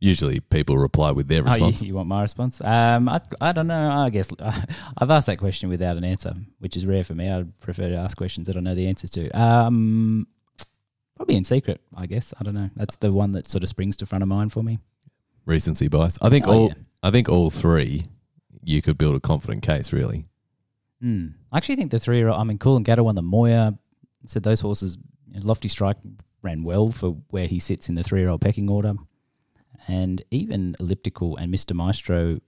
Usually 0.02 0.40
people 0.40 0.78
reply 0.78 1.11
with 1.11 1.28
their 1.28 1.42
Oh, 1.42 1.44
you, 1.49 1.50
response. 1.66 1.82
you 1.82 1.94
want 1.94 2.09
my 2.09 2.23
response? 2.23 2.62
Um, 2.64 3.06
I, 3.06 3.20
I 3.38 3.52
don't 3.52 3.66
know. 3.66 3.90
I 3.90 4.09
guess 4.09 4.30
I've 4.99 5.11
asked 5.11 5.26
that 5.26 5.37
question 5.38 5.68
without 5.68 5.99
an 5.99 6.04
answer, 6.04 6.35
which 6.59 6.75
is 6.75 6.87
rare 6.87 7.04
for 7.04 7.14
me. 7.14 7.30
I 7.30 7.44
prefer 7.61 7.90
to 7.90 7.97
ask 7.97 8.16
questions 8.16 8.47
that 8.47 8.56
I 8.56 8.61
know 8.61 8.75
the 8.75 8.87
answers 8.87 9.11
to. 9.11 9.28
Um, 9.38 10.26
probably 11.20 11.36
in 11.36 11.44
secret, 11.44 11.82
I 11.94 12.06
guess. 12.06 12.32
I 12.40 12.44
don't 12.44 12.54
know. 12.54 12.70
That's 12.74 12.96
the 12.96 13.12
one 13.12 13.32
that 13.32 13.46
sort 13.46 13.62
of 13.62 13.68
springs 13.68 13.94
to 13.98 14.06
front 14.06 14.22
of 14.22 14.28
mind 14.28 14.54
for 14.54 14.62
me. 14.62 14.78
Recency 15.44 15.86
bias. 15.86 16.18
I 16.22 16.30
think 16.30 16.46
Oh, 16.48 16.52
all 16.52 16.68
yeah. 16.68 16.74
I 17.02 17.10
think 17.10 17.28
all 17.28 17.50
three 17.50 18.04
you 18.64 18.80
could 18.80 18.96
build 18.96 19.14
a 19.16 19.20
confident 19.20 19.62
case, 19.62 19.92
really. 19.92 20.24
Hmm. 21.02 21.28
I 21.52 21.58
actually 21.58 21.76
think 21.76 21.90
the 21.90 21.98
three 21.98 22.16
year 22.16 22.28
old, 22.28 22.40
I 22.40 22.44
mean, 22.44 22.56
Coolangatta 22.58 23.04
won 23.04 23.16
the 23.16 23.22
Moir. 23.22 23.76
Said 24.24 24.44
those 24.44 24.60
horses, 24.62 24.96
Lofty 25.34 25.68
Strike 25.68 25.98
ran 26.40 26.62
well 26.64 26.90
for 26.90 27.18
where 27.28 27.46
he 27.46 27.58
sits 27.58 27.90
in 27.90 27.96
the 27.96 28.02
three 28.02 28.20
year 28.20 28.30
old 28.30 28.40
pecking 28.40 28.70
order. 28.70 28.94
And 29.88 30.22
even 30.30 30.74
Elliptical 30.80 31.36
and 31.36 31.52
Mr. 31.52 31.74
Maestro, 31.74 32.40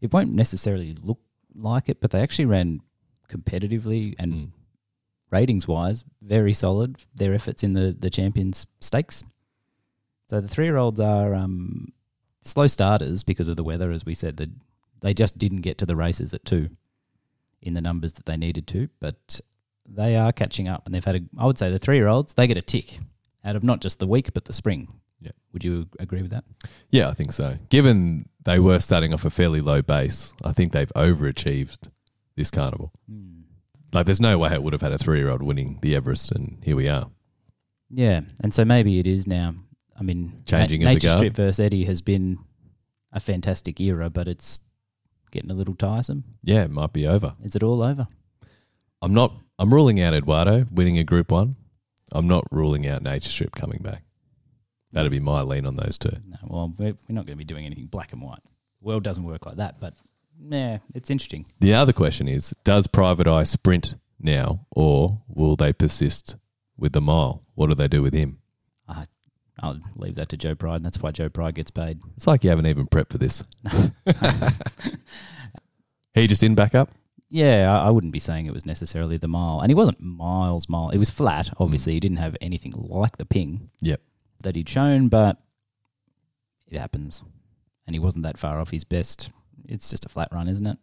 it 0.00 0.12
won't 0.12 0.32
necessarily 0.32 0.96
look 1.00 1.20
like 1.54 1.88
it, 1.88 2.00
but 2.00 2.10
they 2.10 2.20
actually 2.20 2.46
ran 2.46 2.80
competitively 3.28 4.14
and 4.18 4.32
Mm. 4.32 4.50
Ratings 5.30 5.66
wise, 5.66 6.04
very 6.22 6.52
solid. 6.52 6.96
Their 7.14 7.34
efforts 7.34 7.62
in 7.62 7.72
the, 7.72 7.94
the 7.98 8.10
Champions 8.10 8.66
Stakes. 8.80 9.24
So 10.28 10.40
the 10.40 10.48
three 10.48 10.66
year 10.66 10.76
olds 10.76 11.00
are 11.00 11.34
um, 11.34 11.92
slow 12.42 12.66
starters 12.66 13.22
because 13.22 13.48
of 13.48 13.56
the 13.56 13.64
weather, 13.64 13.90
as 13.90 14.04
we 14.04 14.14
said. 14.14 14.36
That 14.38 14.50
they 15.00 15.14
just 15.14 15.38
didn't 15.38 15.60
get 15.60 15.78
to 15.78 15.86
the 15.86 15.96
races 15.96 16.34
at 16.34 16.44
two 16.44 16.70
in 17.62 17.74
the 17.74 17.80
numbers 17.80 18.14
that 18.14 18.26
they 18.26 18.36
needed 18.36 18.66
to, 18.68 18.88
but 19.00 19.40
they 19.88 20.16
are 20.16 20.32
catching 20.32 20.68
up, 20.68 20.84
and 20.84 20.94
they've 20.94 21.04
had 21.04 21.16
a. 21.16 21.20
I 21.38 21.46
would 21.46 21.58
say 21.58 21.70
the 21.70 21.78
three 21.78 21.96
year 21.96 22.08
olds 22.08 22.34
they 22.34 22.46
get 22.46 22.56
a 22.56 22.62
tick 22.62 22.98
out 23.44 23.56
of 23.56 23.62
not 23.62 23.80
just 23.80 23.98
the 23.98 24.06
week 24.06 24.32
but 24.34 24.46
the 24.46 24.52
spring. 24.52 24.88
Yeah. 25.20 25.32
Would 25.52 25.64
you 25.64 25.86
agree 25.98 26.22
with 26.22 26.30
that? 26.32 26.44
Yeah, 26.90 27.08
I 27.08 27.14
think 27.14 27.32
so. 27.32 27.56
Given 27.70 28.28
they 28.44 28.58
were 28.58 28.80
starting 28.80 29.14
off 29.14 29.24
a 29.24 29.30
fairly 29.30 29.60
low 29.60 29.80
base, 29.80 30.34
I 30.44 30.52
think 30.52 30.72
they've 30.72 30.92
overachieved 30.94 31.88
this 32.36 32.50
carnival. 32.50 32.92
Like, 33.96 34.04
there's 34.04 34.20
no 34.20 34.36
way 34.36 34.52
it 34.52 34.62
would 34.62 34.74
have 34.74 34.82
had 34.82 34.92
a 34.92 34.98
three 34.98 35.16
year 35.20 35.30
old 35.30 35.40
winning 35.40 35.78
the 35.80 35.96
Everest, 35.96 36.30
and 36.30 36.58
here 36.62 36.76
we 36.76 36.86
are. 36.86 37.08
Yeah, 37.88 38.20
and 38.42 38.52
so 38.52 38.62
maybe 38.62 38.98
it 38.98 39.06
is 39.06 39.26
now. 39.26 39.54
I 39.98 40.02
mean, 40.02 40.42
Changing 40.44 40.82
Na- 40.82 40.90
of 40.90 40.90
the 40.90 40.94
Nature 40.96 41.08
guard. 41.08 41.18
Strip 41.18 41.34
versus 41.34 41.60
Eddie 41.60 41.84
has 41.84 42.02
been 42.02 42.38
a 43.10 43.20
fantastic 43.20 43.80
era, 43.80 44.10
but 44.10 44.28
it's 44.28 44.60
getting 45.30 45.50
a 45.50 45.54
little 45.54 45.74
tiresome. 45.74 46.24
Yeah, 46.42 46.64
it 46.64 46.70
might 46.70 46.92
be 46.92 47.06
over. 47.06 47.36
Is 47.42 47.56
it 47.56 47.62
all 47.62 47.82
over? 47.82 48.06
I'm 49.00 49.14
not. 49.14 49.32
I'm 49.58 49.72
ruling 49.72 49.98
out 50.02 50.12
Eduardo 50.12 50.66
winning 50.70 50.98
a 50.98 51.04
Group 51.04 51.32
One. 51.32 51.56
I'm 52.12 52.28
not 52.28 52.44
ruling 52.50 52.86
out 52.86 53.00
Nature 53.00 53.30
Strip 53.30 53.54
coming 53.54 53.80
back. 53.82 54.02
That'd 54.92 55.10
be 55.10 55.20
my 55.20 55.40
lean 55.40 55.64
on 55.64 55.76
those 55.76 55.96
two. 55.96 56.18
No, 56.28 56.36
well, 56.42 56.74
we're, 56.76 56.92
we're 57.08 57.14
not 57.14 57.24
going 57.24 57.28
to 57.28 57.36
be 57.36 57.44
doing 57.44 57.64
anything 57.64 57.86
black 57.86 58.12
and 58.12 58.20
white. 58.20 58.42
The 58.82 58.88
world 58.88 59.04
doesn't 59.04 59.24
work 59.24 59.46
like 59.46 59.56
that, 59.56 59.80
but 59.80 59.94
yeah, 60.40 60.78
it's 60.94 61.10
interesting. 61.10 61.46
The 61.60 61.74
other 61.74 61.92
question 61.92 62.28
is: 62.28 62.54
Does 62.64 62.86
Private 62.86 63.26
Eye 63.26 63.44
sprint 63.44 63.96
now, 64.20 64.66
or 64.70 65.20
will 65.28 65.56
they 65.56 65.72
persist 65.72 66.36
with 66.76 66.92
the 66.92 67.00
mile? 67.00 67.42
What 67.54 67.68
do 67.68 67.74
they 67.74 67.88
do 67.88 68.02
with 68.02 68.14
him? 68.14 68.38
I, 68.88 69.06
I'll 69.60 69.80
leave 69.94 70.16
that 70.16 70.28
to 70.30 70.36
Joe 70.36 70.54
Pride, 70.54 70.76
and 70.76 70.84
that's 70.84 71.00
why 71.00 71.10
Joe 71.10 71.28
Pride 71.28 71.54
gets 71.54 71.70
paid. 71.70 72.00
It's 72.16 72.26
like 72.26 72.44
you 72.44 72.50
haven't 72.50 72.66
even 72.66 72.86
prepped 72.86 73.10
for 73.10 73.18
this. 73.18 73.44
he 76.14 76.26
just 76.26 76.42
in 76.42 76.54
back 76.54 76.74
up. 76.74 76.90
Yeah, 77.28 77.72
I, 77.72 77.88
I 77.88 77.90
wouldn't 77.90 78.12
be 78.12 78.18
saying 78.18 78.46
it 78.46 78.54
was 78.54 78.66
necessarily 78.66 79.16
the 79.16 79.28
mile, 79.28 79.60
and 79.60 79.70
he 79.70 79.74
wasn't 79.74 80.00
miles 80.00 80.68
mile. 80.68 80.90
It 80.90 80.98
was 80.98 81.10
flat. 81.10 81.50
Obviously, 81.58 81.92
mm. 81.92 81.94
he 81.94 82.00
didn't 82.00 82.18
have 82.18 82.36
anything 82.40 82.72
like 82.76 83.16
the 83.16 83.24
ping 83.24 83.70
Yep. 83.80 84.00
that 84.42 84.56
he'd 84.56 84.68
shown, 84.68 85.08
but 85.08 85.38
it 86.68 86.78
happens, 86.78 87.22
and 87.86 87.94
he 87.94 88.00
wasn't 88.00 88.24
that 88.24 88.38
far 88.38 88.60
off 88.60 88.70
his 88.70 88.84
best. 88.84 89.30
It's 89.68 89.90
just 89.90 90.04
a 90.04 90.08
flat 90.08 90.28
run, 90.32 90.48
isn't 90.48 90.66
it? 90.66 90.78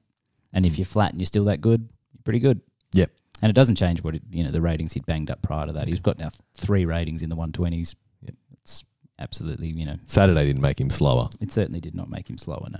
And 0.54 0.66
if 0.66 0.78
you're 0.78 0.86
flat 0.86 1.12
and 1.12 1.20
you're 1.20 1.26
still 1.26 1.46
that 1.46 1.62
good, 1.62 1.90
you're 2.14 2.24
pretty 2.24 2.40
good. 2.40 2.62
Yep. 2.94 3.12
And 3.42 3.50
it 3.50 3.54
doesn't 3.54 3.76
change 3.76 4.04
what 4.04 4.16
it, 4.16 4.22
you 4.32 4.44
know 4.44 4.52
the 4.52 4.62
ratings 4.62 4.94
he'd 4.94 5.06
banged 5.06 5.30
up 5.32 5.42
prior 5.42 5.68
to 5.68 5.74
that. 5.74 5.88
He's 5.88 6.00
got 6.00 6.18
now 6.18 6.30
three 6.54 6.86
ratings 6.86 7.22
in 7.22 7.30
the 7.30 7.36
120s. 7.36 7.96
Yep. 8.22 8.36
It's 8.62 8.84
absolutely 9.20 9.68
you 9.68 9.86
know 9.86 9.98
Saturday 10.06 10.46
didn't 10.46 10.62
make 10.62 10.80
him 10.80 10.90
slower. 10.90 11.30
it 11.42 11.52
certainly 11.52 11.80
did 11.80 11.96
not 11.96 12.10
make 12.10 12.30
him 12.30 12.38
slower. 12.38 12.68
No. 12.70 12.80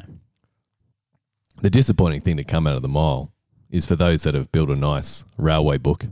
The 1.62 1.70
disappointing 1.70 2.22
thing 2.22 2.38
to 2.38 2.44
come 2.44 2.68
out 2.68 2.76
of 2.76 2.82
the 2.82 2.88
mile 2.88 3.32
is 3.70 3.86
for 3.86 3.96
those 3.96 4.24
that 4.24 4.34
have 4.34 4.52
built 4.52 4.70
a 4.70 4.76
nice 4.76 5.24
railway 5.38 5.78
book. 5.78 6.06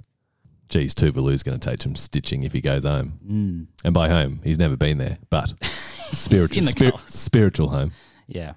Geez, 0.69 0.95
Tuvalu's 0.95 1.43
going 1.43 1.59
to 1.59 1.69
take 1.69 1.81
some 1.81 1.95
stitching 1.95 2.43
if 2.43 2.53
he 2.53 2.61
goes 2.61 2.85
home. 2.85 3.19
Mm. 3.27 3.67
And 3.83 3.93
by 3.93 4.07
home, 4.07 4.39
he's 4.43 4.57
never 4.57 4.77
been 4.77 4.97
there, 4.97 5.17
but 5.29 5.53
spiritual, 5.63 6.65
spir- 6.67 6.91
spiritual 7.07 7.69
home. 7.69 7.91
Yeah. 8.27 8.53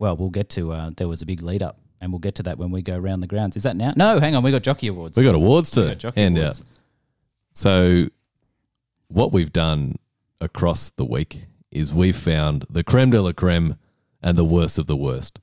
Well, 0.00 0.16
we'll 0.16 0.30
get 0.30 0.48
to. 0.50 0.72
Uh, 0.72 0.90
there 0.96 1.06
was 1.06 1.22
a 1.22 1.26
big 1.26 1.42
lead 1.42 1.62
up, 1.62 1.78
and 2.00 2.10
we'll 2.10 2.18
get 2.18 2.34
to 2.36 2.42
that 2.44 2.58
when 2.58 2.70
we 2.72 2.82
go 2.82 2.96
around 2.96 3.20
the 3.20 3.26
grounds. 3.28 3.54
Is 3.54 3.62
that 3.64 3.76
now? 3.76 3.92
No, 3.94 4.18
hang 4.18 4.34
on. 4.34 4.42
We 4.42 4.50
got 4.50 4.62
jockey 4.62 4.88
awards. 4.88 5.16
We 5.16 5.22
got 5.22 5.34
awards 5.34 5.70
to 5.72 5.94
got 6.00 6.16
hand 6.16 6.38
awards. 6.38 6.62
out. 6.62 6.66
So, 7.52 8.08
what 9.08 9.30
we've 9.32 9.52
done 9.52 9.96
across 10.40 10.90
the 10.90 11.04
week 11.04 11.42
is 11.70 11.92
we've 11.92 12.16
found 12.16 12.64
the 12.70 12.82
creme 12.82 13.10
de 13.10 13.20
la 13.20 13.32
creme 13.32 13.76
and 14.22 14.36
the 14.38 14.44
worst 14.44 14.78
of 14.78 14.86
the 14.86 14.96
worst. 14.96 15.38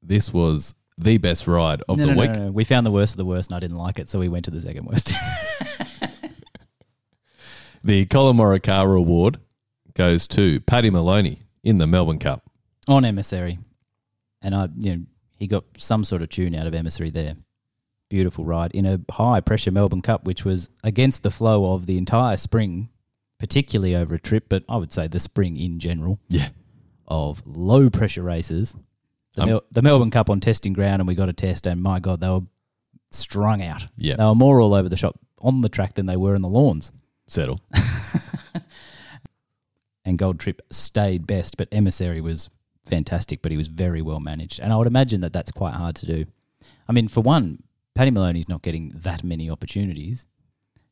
This 0.00 0.32
was 0.32 0.74
the 0.96 1.18
best 1.18 1.46
ride 1.46 1.82
of 1.88 1.98
no, 1.98 2.06
the 2.06 2.14
no, 2.14 2.20
week. 2.20 2.30
No, 2.36 2.50
We 2.52 2.64
found 2.64 2.86
the 2.86 2.92
worst 2.92 3.14
of 3.14 3.18
the 3.18 3.24
worst, 3.24 3.50
and 3.50 3.56
I 3.56 3.60
didn't 3.60 3.76
like 3.76 3.98
it, 3.98 4.08
so 4.08 4.18
we 4.20 4.28
went 4.28 4.44
to 4.46 4.50
the 4.50 4.60
second 4.60 4.86
worst. 4.86 5.12
The 7.84 8.06
Colin 8.06 8.38
Award 8.40 9.38
goes 9.94 10.26
to 10.28 10.60
Paddy 10.60 10.90
Moloney 10.90 11.42
in 11.62 11.78
the 11.78 11.86
Melbourne 11.86 12.18
Cup. 12.18 12.42
on 12.88 13.04
emissary, 13.04 13.58
and 14.42 14.54
I, 14.54 14.68
you 14.76 14.96
know, 14.96 15.02
he 15.36 15.46
got 15.46 15.64
some 15.76 16.04
sort 16.04 16.22
of 16.22 16.28
tune 16.28 16.54
out 16.54 16.66
of 16.66 16.74
emissary 16.74 17.10
there. 17.10 17.36
Beautiful 18.08 18.44
ride 18.44 18.72
in 18.72 18.86
a 18.86 19.00
high 19.12 19.40
pressure 19.40 19.70
Melbourne 19.70 20.02
Cup, 20.02 20.24
which 20.24 20.44
was 20.44 20.70
against 20.82 21.22
the 21.22 21.30
flow 21.30 21.72
of 21.74 21.86
the 21.86 21.98
entire 21.98 22.36
spring, 22.36 22.88
particularly 23.38 23.94
over 23.94 24.14
a 24.14 24.18
trip, 24.18 24.46
but 24.48 24.64
I 24.68 24.76
would 24.76 24.92
say 24.92 25.08
the 25.08 25.20
spring 25.20 25.56
in 25.58 25.78
general 25.78 26.18
Yeah. 26.28 26.48
of 27.06 27.42
low 27.46 27.90
pressure 27.90 28.22
races. 28.22 28.74
The, 29.34 29.42
Um, 29.42 29.48
Mel- 29.50 29.64
the 29.70 29.82
Melbourne 29.82 30.10
Cup 30.10 30.30
on 30.30 30.40
testing 30.40 30.72
ground, 30.72 31.00
and 31.00 31.06
we 31.06 31.14
got 31.14 31.28
a 31.28 31.32
test, 31.34 31.66
and 31.66 31.82
my 31.82 32.00
God, 32.00 32.20
they 32.20 32.28
were 32.30 32.40
strung 33.10 33.62
out. 33.62 33.86
Yeah. 33.96 34.16
They 34.16 34.24
were 34.24 34.34
more 34.34 34.60
all 34.60 34.74
over 34.74 34.88
the 34.88 34.96
shop 34.96 35.18
on 35.40 35.60
the 35.60 35.68
track 35.68 35.94
than 35.94 36.06
they 36.06 36.16
were 36.16 36.34
in 36.34 36.42
the 36.42 36.48
lawns. 36.48 36.90
Settle. 37.28 37.60
and 40.04 40.18
Gold 40.18 40.40
Trip 40.40 40.62
stayed 40.70 41.26
best, 41.26 41.56
but 41.56 41.68
Emissary 41.70 42.20
was 42.20 42.48
fantastic, 42.88 43.42
but 43.42 43.52
he 43.52 43.56
was 43.56 43.68
very 43.68 44.02
well 44.02 44.20
managed. 44.20 44.60
And 44.60 44.72
I 44.72 44.76
would 44.76 44.86
imagine 44.86 45.20
that 45.20 45.32
that's 45.32 45.52
quite 45.52 45.74
hard 45.74 45.96
to 45.96 46.06
do. 46.06 46.24
I 46.88 46.92
mean, 46.92 47.08
for 47.08 47.20
one, 47.20 47.62
Paddy 47.94 48.10
Moloney's 48.10 48.48
not 48.48 48.62
getting 48.62 48.92
that 48.94 49.22
many 49.22 49.50
opportunities, 49.50 50.26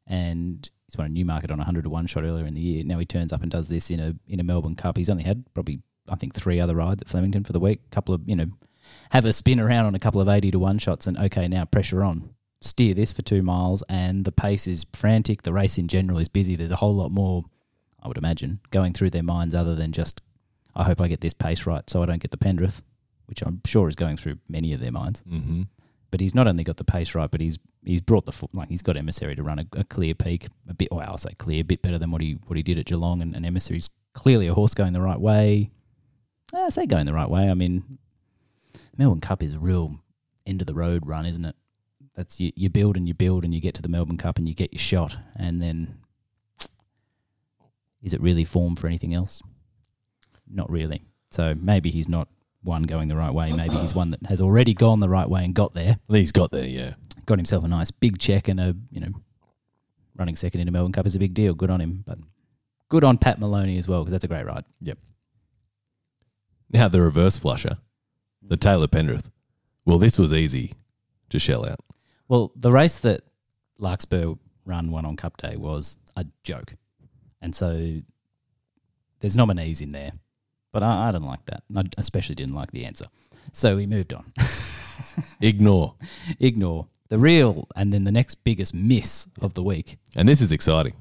and 0.06 0.68
he's 0.86 0.96
won 0.96 1.06
a 1.06 1.10
new 1.10 1.24
market 1.24 1.50
on 1.50 1.60
a 1.60 1.64
hundred 1.64 1.84
to 1.84 1.90
one 1.90 2.06
shot 2.06 2.24
earlier 2.24 2.46
in 2.46 2.54
the 2.54 2.60
year. 2.60 2.84
Now 2.84 2.98
he 2.98 3.04
turns 3.04 3.32
up 3.32 3.42
and 3.42 3.50
does 3.50 3.68
this 3.68 3.90
in 3.90 4.00
a 4.00 4.14
in 4.28 4.40
a 4.40 4.44
Melbourne 4.44 4.76
Cup. 4.76 4.96
He's 4.96 5.10
only 5.10 5.24
had 5.24 5.44
probably 5.54 5.80
I 6.08 6.16
think 6.16 6.34
three 6.34 6.60
other 6.60 6.74
rides 6.74 7.02
at 7.02 7.08
Flemington 7.08 7.44
for 7.44 7.52
the 7.52 7.60
week. 7.60 7.80
A 7.86 7.94
couple 7.94 8.14
of 8.14 8.22
you 8.26 8.36
know, 8.36 8.46
have 9.10 9.24
a 9.24 9.32
spin 9.32 9.60
around 9.60 9.86
on 9.86 9.94
a 9.94 10.00
couple 10.00 10.20
of 10.20 10.28
eighty 10.28 10.50
to 10.50 10.58
one 10.58 10.78
shots, 10.78 11.06
and 11.06 11.18
okay, 11.18 11.48
now 11.48 11.64
pressure 11.64 12.04
on. 12.04 12.30
Steer 12.62 12.94
this 12.94 13.12
for 13.12 13.22
two 13.22 13.42
miles, 13.42 13.84
and 13.88 14.24
the 14.24 14.32
pace 14.32 14.66
is 14.66 14.86
frantic. 14.92 15.42
The 15.42 15.52
race 15.52 15.76
in 15.78 15.88
general 15.88 16.18
is 16.18 16.28
busy. 16.28 16.56
There's 16.56 16.70
a 16.70 16.76
whole 16.76 16.94
lot 16.94 17.10
more 17.10 17.44
I 18.06 18.08
would 18.08 18.18
imagine, 18.18 18.60
going 18.70 18.92
through 18.92 19.10
their 19.10 19.24
minds 19.24 19.52
other 19.52 19.74
than 19.74 19.90
just, 19.90 20.22
I 20.76 20.84
hope 20.84 21.00
I 21.00 21.08
get 21.08 21.20
this 21.20 21.32
pace 21.32 21.66
right 21.66 21.88
so 21.88 22.02
I 22.02 22.06
don't 22.06 22.20
get 22.20 22.30
the 22.30 22.36
Pendrith, 22.36 22.82
which 23.26 23.42
I'm 23.42 23.62
sure 23.64 23.88
is 23.88 23.96
going 23.96 24.16
through 24.16 24.38
many 24.48 24.72
of 24.72 24.80
their 24.80 24.92
minds. 24.92 25.22
Mm-hmm. 25.22 25.62
But 26.10 26.20
he's 26.20 26.34
not 26.34 26.46
only 26.46 26.64
got 26.64 26.76
the 26.76 26.84
pace 26.84 27.14
right, 27.14 27.30
but 27.30 27.40
he's 27.40 27.58
he's 27.84 28.00
brought 28.00 28.26
the 28.26 28.32
foot 28.32 28.54
like 28.54 28.68
he's 28.68 28.82
got 28.82 28.96
emissary 28.96 29.34
to 29.34 29.42
run 29.42 29.58
a, 29.58 29.66
a 29.72 29.84
clear 29.84 30.14
peak 30.14 30.46
a 30.68 30.74
bit. 30.74 30.88
Well, 30.92 31.04
I'll 31.06 31.18
say 31.18 31.34
clear, 31.36 31.62
a 31.62 31.64
bit 31.64 31.82
better 31.82 31.98
than 31.98 32.10
what 32.10 32.20
he 32.20 32.38
what 32.46 32.56
he 32.56 32.62
did 32.62 32.78
at 32.78 32.86
Geelong, 32.86 33.20
and, 33.22 33.34
and 33.34 33.44
emissary's 33.44 33.90
clearly 34.12 34.46
a 34.46 34.54
horse 34.54 34.74
going 34.74 34.92
the 34.92 35.00
right 35.00 35.20
way. 35.20 35.70
I 36.54 36.68
say 36.70 36.86
going 36.86 37.06
the 37.06 37.12
right 37.12 37.28
way. 37.28 37.50
I 37.50 37.54
mean, 37.54 37.98
Melbourne 38.96 39.20
Cup 39.20 39.42
is 39.42 39.54
a 39.54 39.58
real 39.58 39.98
end 40.46 40.60
of 40.60 40.66
the 40.66 40.74
road 40.74 41.06
run, 41.06 41.26
isn't 41.26 41.44
it? 41.44 41.56
That's 42.14 42.40
you, 42.40 42.52
you 42.54 42.70
build 42.70 42.96
and 42.96 43.06
you 43.08 43.14
build 43.14 43.44
and 43.44 43.52
you 43.52 43.60
get 43.60 43.74
to 43.74 43.82
the 43.82 43.88
Melbourne 43.88 44.16
Cup 44.16 44.38
and 44.38 44.48
you 44.48 44.54
get 44.54 44.72
your 44.72 44.80
shot, 44.80 45.16
and 45.34 45.60
then 45.60 45.98
is 48.02 48.14
it 48.14 48.20
really 48.20 48.44
form 48.44 48.76
for 48.76 48.86
anything 48.86 49.12
else? 49.12 49.42
Not 50.50 50.70
really. 50.70 51.02
So 51.30 51.54
maybe 51.54 51.90
he's 51.90 52.08
not 52.08 52.28
one 52.62 52.82
going 52.82 53.08
the 53.08 53.16
right 53.16 53.32
way. 53.32 53.52
Maybe 53.52 53.76
he's 53.76 53.94
one 53.94 54.10
that 54.10 54.26
has 54.26 54.40
already 54.40 54.74
gone 54.74 55.00
the 55.00 55.08
right 55.08 55.28
way 55.28 55.44
and 55.44 55.54
got 55.54 55.74
there. 55.74 55.98
He's 56.08 56.32
got 56.32 56.50
there, 56.50 56.66
yeah. 56.66 56.94
Got 57.24 57.38
himself 57.38 57.64
a 57.64 57.68
nice 57.68 57.90
big 57.90 58.18
check 58.18 58.48
and 58.48 58.60
a 58.60 58.76
you 58.90 59.00
know 59.00 59.12
running 60.16 60.36
second 60.36 60.60
in 60.60 60.68
a 60.68 60.70
Melbourne 60.70 60.92
Cup 60.92 61.06
is 61.06 61.14
a 61.14 61.18
big 61.18 61.34
deal. 61.34 61.54
Good 61.54 61.70
on 61.70 61.80
him, 61.80 62.02
but 62.06 62.18
good 62.88 63.04
on 63.04 63.18
Pat 63.18 63.38
Moloney 63.38 63.78
as 63.78 63.88
well 63.88 64.02
because 64.02 64.12
that's 64.12 64.24
a 64.24 64.28
great 64.28 64.46
ride. 64.46 64.64
Yep. 64.80 64.98
Now 66.70 66.88
the 66.88 67.00
reverse 67.00 67.38
flusher, 67.38 67.78
the 68.42 68.56
Taylor 68.56 68.86
Pendrith. 68.86 69.30
Well, 69.84 69.98
this 69.98 70.18
was 70.18 70.32
easy 70.32 70.72
to 71.30 71.38
shell 71.38 71.66
out. 71.66 71.80
Well, 72.28 72.52
the 72.56 72.72
race 72.72 72.98
that 73.00 73.22
Larkspur 73.78 74.34
run 74.64 74.90
won 74.90 75.04
on 75.04 75.16
Cup 75.16 75.36
Day 75.36 75.56
was 75.56 75.98
a 76.16 76.26
joke, 76.42 76.74
and 77.40 77.54
so 77.54 78.00
there's 79.20 79.36
nominees 79.36 79.80
in 79.80 79.92
there, 79.92 80.12
but 80.76 80.82
I, 80.82 81.08
I 81.08 81.12
didn't 81.12 81.26
like 81.26 81.46
that. 81.46 81.62
I 81.74 81.84
especially 81.96 82.34
didn't 82.34 82.54
like 82.54 82.70
the 82.70 82.84
answer, 82.84 83.06
so 83.50 83.76
we 83.76 83.86
moved 83.86 84.12
on. 84.12 84.30
Ignore. 85.40 85.94
Ignore 86.38 86.88
the 87.08 87.18
real, 87.18 87.66
and 87.74 87.94
then 87.94 88.04
the 88.04 88.12
next 88.12 88.44
biggest 88.44 88.74
miss 88.74 89.26
of 89.40 89.54
the 89.54 89.62
week. 89.62 89.96
And 90.14 90.28
this 90.28 90.42
is 90.42 90.52
exciting. 90.52 90.92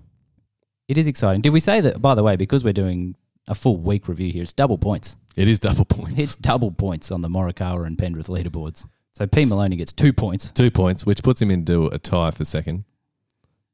It 0.88 0.98
is 0.98 1.08
exciting. 1.08 1.42
Did 1.42 1.52
we 1.52 1.60
say 1.60 1.82
that? 1.82 2.02
By 2.02 2.16
the 2.16 2.24
way, 2.24 2.38
because 2.38 2.64
we're 2.64 2.72
doing 2.72 3.18
a 3.50 3.54
full 3.54 3.76
week 3.76 4.08
review 4.08 4.32
here, 4.32 4.44
it's 4.44 4.54
double 4.54 4.78
points. 4.78 5.18
It 5.36 5.50
is 5.50 5.60
double 5.60 5.84
points. 5.84 6.14
It's 6.18 6.38
double 6.38 6.72
points 6.72 7.12
on 7.12 7.20
the 7.20 7.28
Morikawa 7.28 7.86
and 7.86 7.98
Pendrith 7.98 8.30
leaderboards. 8.30 8.88
So 9.12 9.28
P 9.28 9.44
Moloney 9.44 9.76
gets 9.76 9.92
two 9.92 10.14
points. 10.14 10.52
Two 10.52 10.72
points, 10.72 11.06
which 11.06 11.22
puts 11.22 11.42
him 11.42 11.52
into 11.52 11.88
a 11.88 11.98
tie 11.98 12.32
for 12.32 12.46
second. 12.46 12.86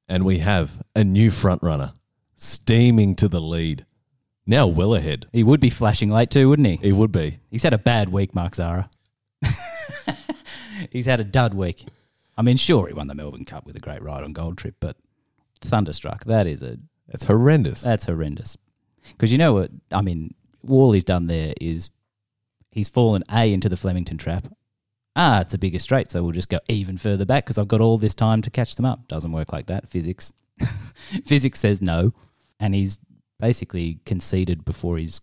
And 0.09 0.25
we 0.25 0.39
have 0.39 0.81
a 0.95 1.03
new 1.03 1.29
front 1.29 1.61
runner 1.61 1.93
steaming 2.37 3.15
to 3.17 3.27
the 3.27 3.39
lead. 3.39 3.85
Now 4.45 4.67
well 4.67 4.95
ahead. 4.95 5.27
He 5.31 5.43
would 5.43 5.59
be 5.59 5.69
flashing 5.69 6.09
late 6.09 6.29
too, 6.29 6.49
wouldn't 6.49 6.67
he? 6.67 6.75
He 6.77 6.91
would 6.91 7.11
be. 7.11 7.39
He's 7.49 7.63
had 7.63 7.73
a 7.73 7.77
bad 7.77 8.09
week, 8.09 8.33
Mark 8.33 8.55
Zahra. 8.55 8.89
He's 10.91 11.05
had 11.05 11.19
a 11.19 11.23
dud 11.23 11.53
week. 11.53 11.85
I 12.37 12.41
mean, 12.41 12.57
sure, 12.57 12.87
he 12.87 12.93
won 12.93 13.07
the 13.07 13.15
Melbourne 13.15 13.45
Cup 13.45 13.65
with 13.65 13.75
a 13.75 13.79
great 13.79 14.01
ride 14.01 14.23
on 14.23 14.33
Gold 14.33 14.57
Trip, 14.57 14.75
but 14.79 14.97
Thunderstruck, 15.61 16.25
that 16.25 16.47
is 16.47 16.63
a. 16.63 16.77
That's 17.07 17.25
horrendous. 17.25 17.81
that's 17.81 18.05
horrendous. 18.05 18.57
Because 19.11 19.31
you 19.31 19.37
know 19.37 19.53
what? 19.53 19.71
I 19.91 20.01
mean, 20.01 20.33
all 20.67 20.91
he's 20.91 21.03
done 21.03 21.27
there 21.27 21.53
is 21.59 21.91
he's 22.71 22.89
fallen 22.89 23.23
A 23.31 23.51
into 23.51 23.69
the 23.69 23.77
Flemington 23.77 24.17
trap. 24.17 24.47
Ah, 25.15 25.41
it's 25.41 25.53
a 25.53 25.57
bigger 25.57 25.79
straight, 25.79 26.09
so 26.09 26.23
we'll 26.23 26.31
just 26.31 26.49
go 26.49 26.59
even 26.69 26.97
further 26.97 27.25
back 27.25 27.45
because 27.45 27.57
I've 27.57 27.67
got 27.67 27.81
all 27.81 27.97
this 27.97 28.15
time 28.15 28.41
to 28.43 28.49
catch 28.49 28.75
them 28.75 28.85
up. 28.85 29.07
Doesn't 29.07 29.33
work 29.33 29.51
like 29.51 29.67
that. 29.67 29.89
Physics. 29.89 30.31
Physics 31.25 31.59
says 31.59 31.81
no. 31.81 32.13
And 32.59 32.73
he's 32.73 32.97
basically 33.41 33.99
conceded 34.05 34.63
before 34.63 34.97
he's 34.97 35.19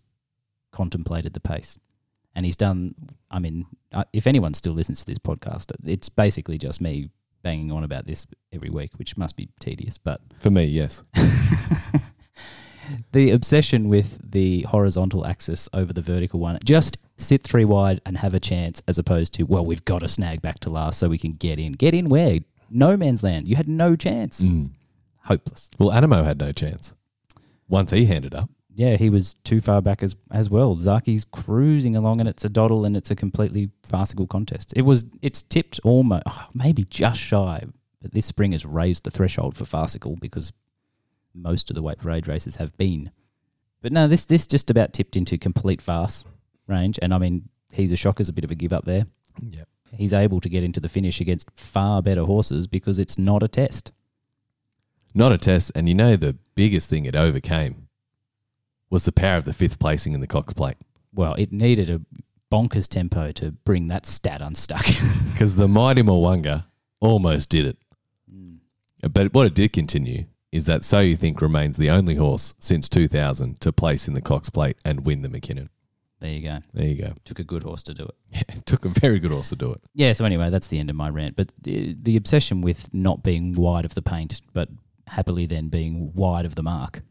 contemplated 0.71 1.33
the 1.33 1.39
pace. 1.39 1.79
And 2.35 2.45
he's 2.45 2.55
done, 2.55 2.93
I 3.31 3.39
mean, 3.39 3.65
uh, 3.91 4.03
if 4.13 4.27
anyone 4.27 4.53
still 4.53 4.73
listens 4.73 4.99
to 4.99 5.05
this 5.07 5.17
podcast, 5.17 5.71
it's 5.83 6.09
basically 6.09 6.59
just 6.59 6.79
me 6.79 7.09
banging 7.41 7.71
on 7.71 7.83
about 7.83 8.05
this 8.05 8.27
every 8.53 8.69
week, 8.69 8.91
which 8.97 9.17
must 9.17 9.35
be 9.35 9.49
tedious. 9.59 9.97
But 9.97 10.21
For 10.39 10.51
me, 10.51 10.65
yes. 10.65 11.03
the 13.13 13.31
obsession 13.31 13.89
with 13.89 14.31
the 14.31 14.61
horizontal 14.63 15.25
axis 15.25 15.67
over 15.73 15.91
the 15.91 16.01
vertical 16.01 16.39
one, 16.39 16.59
just 16.63 16.97
sit 17.17 17.43
three 17.43 17.65
wide 17.65 17.99
and 18.05 18.17
have 18.17 18.35
a 18.35 18.39
chance, 18.39 18.83
as 18.87 18.99
opposed 18.99 19.33
to, 19.33 19.43
well, 19.43 19.65
we've 19.65 19.85
got 19.85 19.99
to 19.99 20.07
snag 20.07 20.41
back 20.41 20.59
to 20.59 20.69
last 20.69 20.99
so 20.99 21.09
we 21.09 21.17
can 21.17 21.33
get 21.33 21.57
in. 21.57 21.71
Get 21.71 21.93
in 21.93 22.09
where? 22.09 22.39
No 22.69 22.95
man's 22.95 23.23
land. 23.23 23.47
You 23.47 23.55
had 23.55 23.67
no 23.67 23.95
chance. 23.95 24.41
Mm. 24.41 24.71
Hopeless. 25.23 25.71
Well, 25.79 25.89
Anamoe 25.89 26.23
had 26.23 26.37
no 26.37 26.51
chance 26.51 26.93
once 27.69 27.91
he 27.91 28.05
handed 28.05 28.33
up. 28.35 28.49
yeah, 28.73 28.97
he 28.97 29.09
was 29.09 29.35
too 29.43 29.61
far 29.61 29.81
back 29.81 30.03
as 30.03 30.15
as 30.31 30.49
well. 30.49 30.75
Zaaki's 30.75 31.25
cruising 31.25 31.95
along, 31.95 32.19
and 32.19 32.29
it's 32.29 32.45
a 32.45 32.49
doddle, 32.49 32.85
and 32.85 32.97
it's 32.97 33.11
a 33.11 33.15
completely 33.15 33.69
farcical 33.83 34.27
contest. 34.27 34.73
It 34.75 34.83
was 34.83 35.05
it's 35.21 35.43
tipped 35.43 35.79
almost 35.83 36.23
oh, 36.25 36.47
maybe 36.53 36.83
just 36.83 37.19
shy, 37.19 37.63
but 38.01 38.13
this 38.13 38.25
spring 38.25 38.51
has 38.53 38.65
raised 38.65 39.03
the 39.03 39.11
threshold 39.11 39.55
for 39.55 39.65
farcical 39.65 40.15
because 40.15 40.53
most 41.33 41.69
of 41.69 41.75
the 41.75 41.81
weight 41.81 42.01
for 42.01 42.11
age 42.11 42.27
races 42.27 42.55
have 42.57 42.75
been. 42.77 43.11
But 43.81 43.91
no, 43.91 44.07
this 44.07 44.25
this 44.25 44.47
just 44.47 44.69
about 44.69 44.93
tipped 44.93 45.15
into 45.15 45.37
complete 45.37 45.81
farce 45.81 46.25
range, 46.67 46.99
and 47.01 47.13
I 47.13 47.17
mean 47.17 47.49
he's 47.71 47.91
a 47.91 47.95
shocker's 47.95 48.29
a 48.29 48.33
bit 48.33 48.43
of 48.43 48.51
a 48.51 48.55
give 48.55 48.73
up 48.73 48.85
there. 48.85 49.05
Yeah. 49.41 49.63
He's 49.91 50.13
able 50.13 50.39
to 50.41 50.49
get 50.49 50.63
into 50.63 50.79
the 50.79 50.89
finish 50.89 51.19
against 51.19 51.49
far 51.51 52.01
better 52.01 52.23
horses 52.23 52.67
because 52.67 52.99
it's 52.99 53.17
not 53.17 53.41
a 53.43 53.47
test. 53.47 53.91
Not 55.13 55.31
a 55.31 55.37
test. 55.37 55.71
And 55.75 55.87
you 55.87 55.95
know, 55.95 56.15
the 56.15 56.37
biggest 56.55 56.89
thing 56.89 57.05
it 57.05 57.15
overcame 57.15 57.87
was 58.89 59.05
the 59.05 59.11
power 59.11 59.37
of 59.37 59.45
the 59.45 59.53
fifth 59.53 59.79
placing 59.79 60.13
in 60.13 60.19
the 60.19 60.27
Cox 60.27 60.53
plate. 60.53 60.77
Well, 61.13 61.33
it 61.35 61.51
needed 61.51 61.89
a 61.89 62.01
bonkers 62.51 62.87
tempo 62.87 63.31
to 63.33 63.51
bring 63.51 63.87
that 63.89 64.05
stat 64.05 64.41
unstuck. 64.41 64.85
Because 65.33 65.55
the 65.55 65.67
mighty 65.69 66.01
Mwanga 66.01 66.65
almost 66.99 67.47
did 67.49 67.65
it. 67.65 67.77
Hmm. 68.29 68.55
But 69.09 69.33
what 69.33 69.47
it 69.47 69.53
did 69.55 69.71
continue 69.71 70.25
is 70.51 70.65
that 70.65 70.83
So 70.83 70.99
You 70.99 71.15
Think 71.15 71.41
remains 71.41 71.77
the 71.77 71.89
only 71.89 72.15
horse 72.15 72.55
since 72.59 72.89
2000 72.89 73.61
to 73.61 73.71
place 73.71 74.07
in 74.07 74.15
the 74.15 74.21
Cox 74.21 74.49
plate 74.49 74.77
and 74.83 75.05
win 75.05 75.21
the 75.21 75.29
Mackinnon. 75.29 75.69
there 76.19 76.31
you 76.31 76.41
go. 76.41 76.59
There 76.73 76.87
you 76.87 77.01
go. 77.01 77.13
Took 77.23 77.39
a 77.39 77.43
good 77.45 77.63
horse 77.63 77.83
to 77.83 77.93
do 77.93 78.03
it. 78.05 78.45
It 78.57 78.65
took 78.65 78.83
a 78.83 78.89
very 78.89 79.19
good 79.19 79.31
horse 79.31 79.49
to 79.49 79.55
do 79.55 79.71
it. 79.71 79.81
Yeah, 79.93 80.11
so 80.13 80.25
anyway, 80.25 80.49
that's 80.49 80.67
the 80.67 80.79
end 80.79 80.89
of 80.89 80.95
my 80.95 81.09
rant. 81.09 81.35
But 81.37 81.51
the, 81.61 81.95
the 82.01 82.17
obsession 82.17 82.61
with 82.61 82.93
not 82.93 83.23
being 83.23 83.53
wide 83.53 83.85
of 83.85 83.93
the 83.93 84.01
paint, 84.01 84.41
but 84.53 84.69
happily 85.09 85.45
then 85.45 85.69
being 85.69 86.13
wide 86.13 86.45
of 86.45 86.55
the 86.55 86.63
mark 86.63 87.01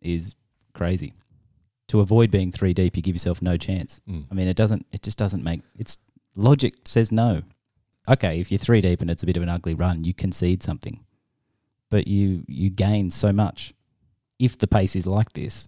is 0.00 0.34
crazy. 0.72 1.14
To 1.88 2.00
avoid 2.00 2.30
being 2.30 2.52
three 2.52 2.74
deep, 2.74 2.96
you 2.96 3.02
give 3.02 3.14
yourself 3.14 3.40
no 3.40 3.56
chance. 3.56 4.00
Mm. 4.08 4.26
I 4.30 4.34
mean, 4.34 4.48
it 4.48 4.56
doesn't, 4.56 4.86
it 4.92 5.02
just 5.02 5.18
doesn't 5.18 5.42
make, 5.42 5.62
it's 5.78 5.98
logic 6.36 6.74
says 6.84 7.10
no. 7.10 7.42
Okay, 8.08 8.40
if 8.40 8.50
you're 8.50 8.58
three 8.58 8.80
deep 8.80 9.00
and 9.00 9.10
it's 9.10 9.22
a 9.22 9.26
bit 9.26 9.36
of 9.36 9.42
an 9.42 9.48
ugly 9.48 9.74
run, 9.74 10.04
you 10.04 10.14
concede 10.14 10.62
something. 10.62 11.04
But 11.90 12.06
you, 12.06 12.44
you 12.46 12.70
gain 12.70 13.10
so 13.10 13.32
much 13.32 13.72
if 14.38 14.58
the 14.58 14.66
pace 14.66 14.94
is 14.94 15.06
like 15.06 15.32
this 15.32 15.66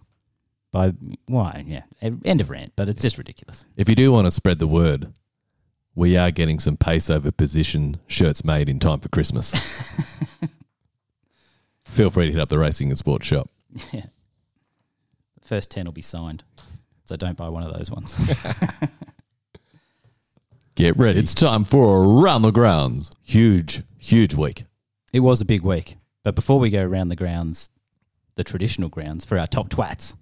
by, 0.71 0.93
why, 1.25 1.65
yeah, 1.67 1.83
end 2.01 2.39
of 2.39 2.49
rant, 2.49 2.73
but 2.75 2.87
it's 2.87 3.01
just 3.01 3.17
ridiculous. 3.17 3.65
If 3.75 3.89
you 3.89 3.95
do 3.95 4.11
want 4.11 4.27
to 4.27 4.31
spread 4.31 4.59
the 4.59 4.67
word, 4.67 5.11
we 5.95 6.15
are 6.15 6.31
getting 6.31 6.59
some 6.59 6.77
pace 6.77 7.09
over 7.09 7.31
position 7.31 7.99
shirts 8.07 8.43
made 8.43 8.69
in 8.69 8.79
time 8.79 8.99
for 8.99 9.09
Christmas. 9.09 9.53
Feel 11.91 12.09
free 12.09 12.27
to 12.27 12.31
hit 12.31 12.41
up 12.41 12.49
the 12.49 12.57
Racing 12.57 12.89
and 12.89 12.97
Sports 12.97 13.27
shop. 13.27 13.49
Yeah. 13.91 14.05
First 15.43 15.69
10 15.71 15.85
will 15.85 15.91
be 15.91 16.01
signed. 16.01 16.43
So 17.05 17.15
don't 17.17 17.37
buy 17.37 17.49
one 17.49 17.63
of 17.63 17.73
those 17.77 17.91
ones. 17.91 18.15
Get 20.75 20.97
ready. 20.97 21.19
It's 21.19 21.33
time 21.33 21.65
for 21.65 22.03
Around 22.03 22.43
the 22.43 22.51
Grounds. 22.51 23.11
Huge, 23.21 23.83
huge 23.99 24.33
week. 24.33 24.65
it 25.11 25.19
was 25.19 25.41
a 25.41 25.45
big 25.45 25.63
week. 25.63 25.97
But 26.23 26.35
before 26.35 26.59
we 26.59 26.69
go 26.69 26.83
around 26.83 27.09
the 27.09 27.15
grounds, 27.15 27.69
the 28.35 28.43
traditional 28.43 28.89
grounds 28.89 29.25
for 29.25 29.37
our 29.37 29.47
top 29.47 29.69
twats, 29.69 30.15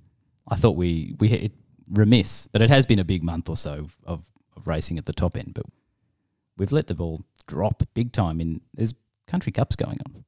I 0.47 0.55
thought 0.55 0.75
we, 0.75 1.15
we 1.19 1.29
it, 1.31 1.51
remiss, 1.91 2.47
but 2.51 2.61
it 2.61 2.69
has 2.69 2.85
been 2.85 2.99
a 2.99 3.03
big 3.03 3.21
month 3.21 3.49
or 3.49 3.57
so 3.57 3.89
of, 4.05 4.23
of 4.55 4.65
racing 4.65 4.97
at 4.97 5.05
the 5.05 5.13
top 5.13 5.37
end. 5.37 5.53
But 5.53 5.65
we've 6.57 6.71
let 6.71 6.87
the 6.87 6.95
ball 6.95 7.21
drop 7.47 7.83
big 7.93 8.11
time 8.11 8.41
in 8.41 8.61
there's 8.73 8.95
country 9.27 9.51
cups 9.51 9.75
going 9.75 9.99
on. 10.05 10.25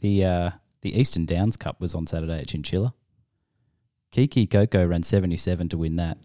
The 0.00 0.24
uh, 0.24 0.50
the 0.82 0.98
Eastern 0.98 1.26
Downs 1.26 1.56
Cup 1.56 1.80
was 1.80 1.94
on 1.94 2.06
Saturday 2.06 2.38
at 2.38 2.48
Chinchilla. 2.48 2.94
Kiki 4.10 4.46
Coco 4.46 4.86
ran 4.86 5.02
77 5.02 5.68
to 5.70 5.78
win 5.78 5.96
that. 5.96 6.18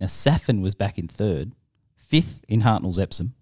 Now 0.00 0.06
Saffin 0.06 0.60
was 0.60 0.74
back 0.74 0.98
in 0.98 1.08
third, 1.08 1.52
fifth 1.96 2.42
in 2.48 2.62
Hartnell's 2.62 2.98
Epsom, 2.98 3.34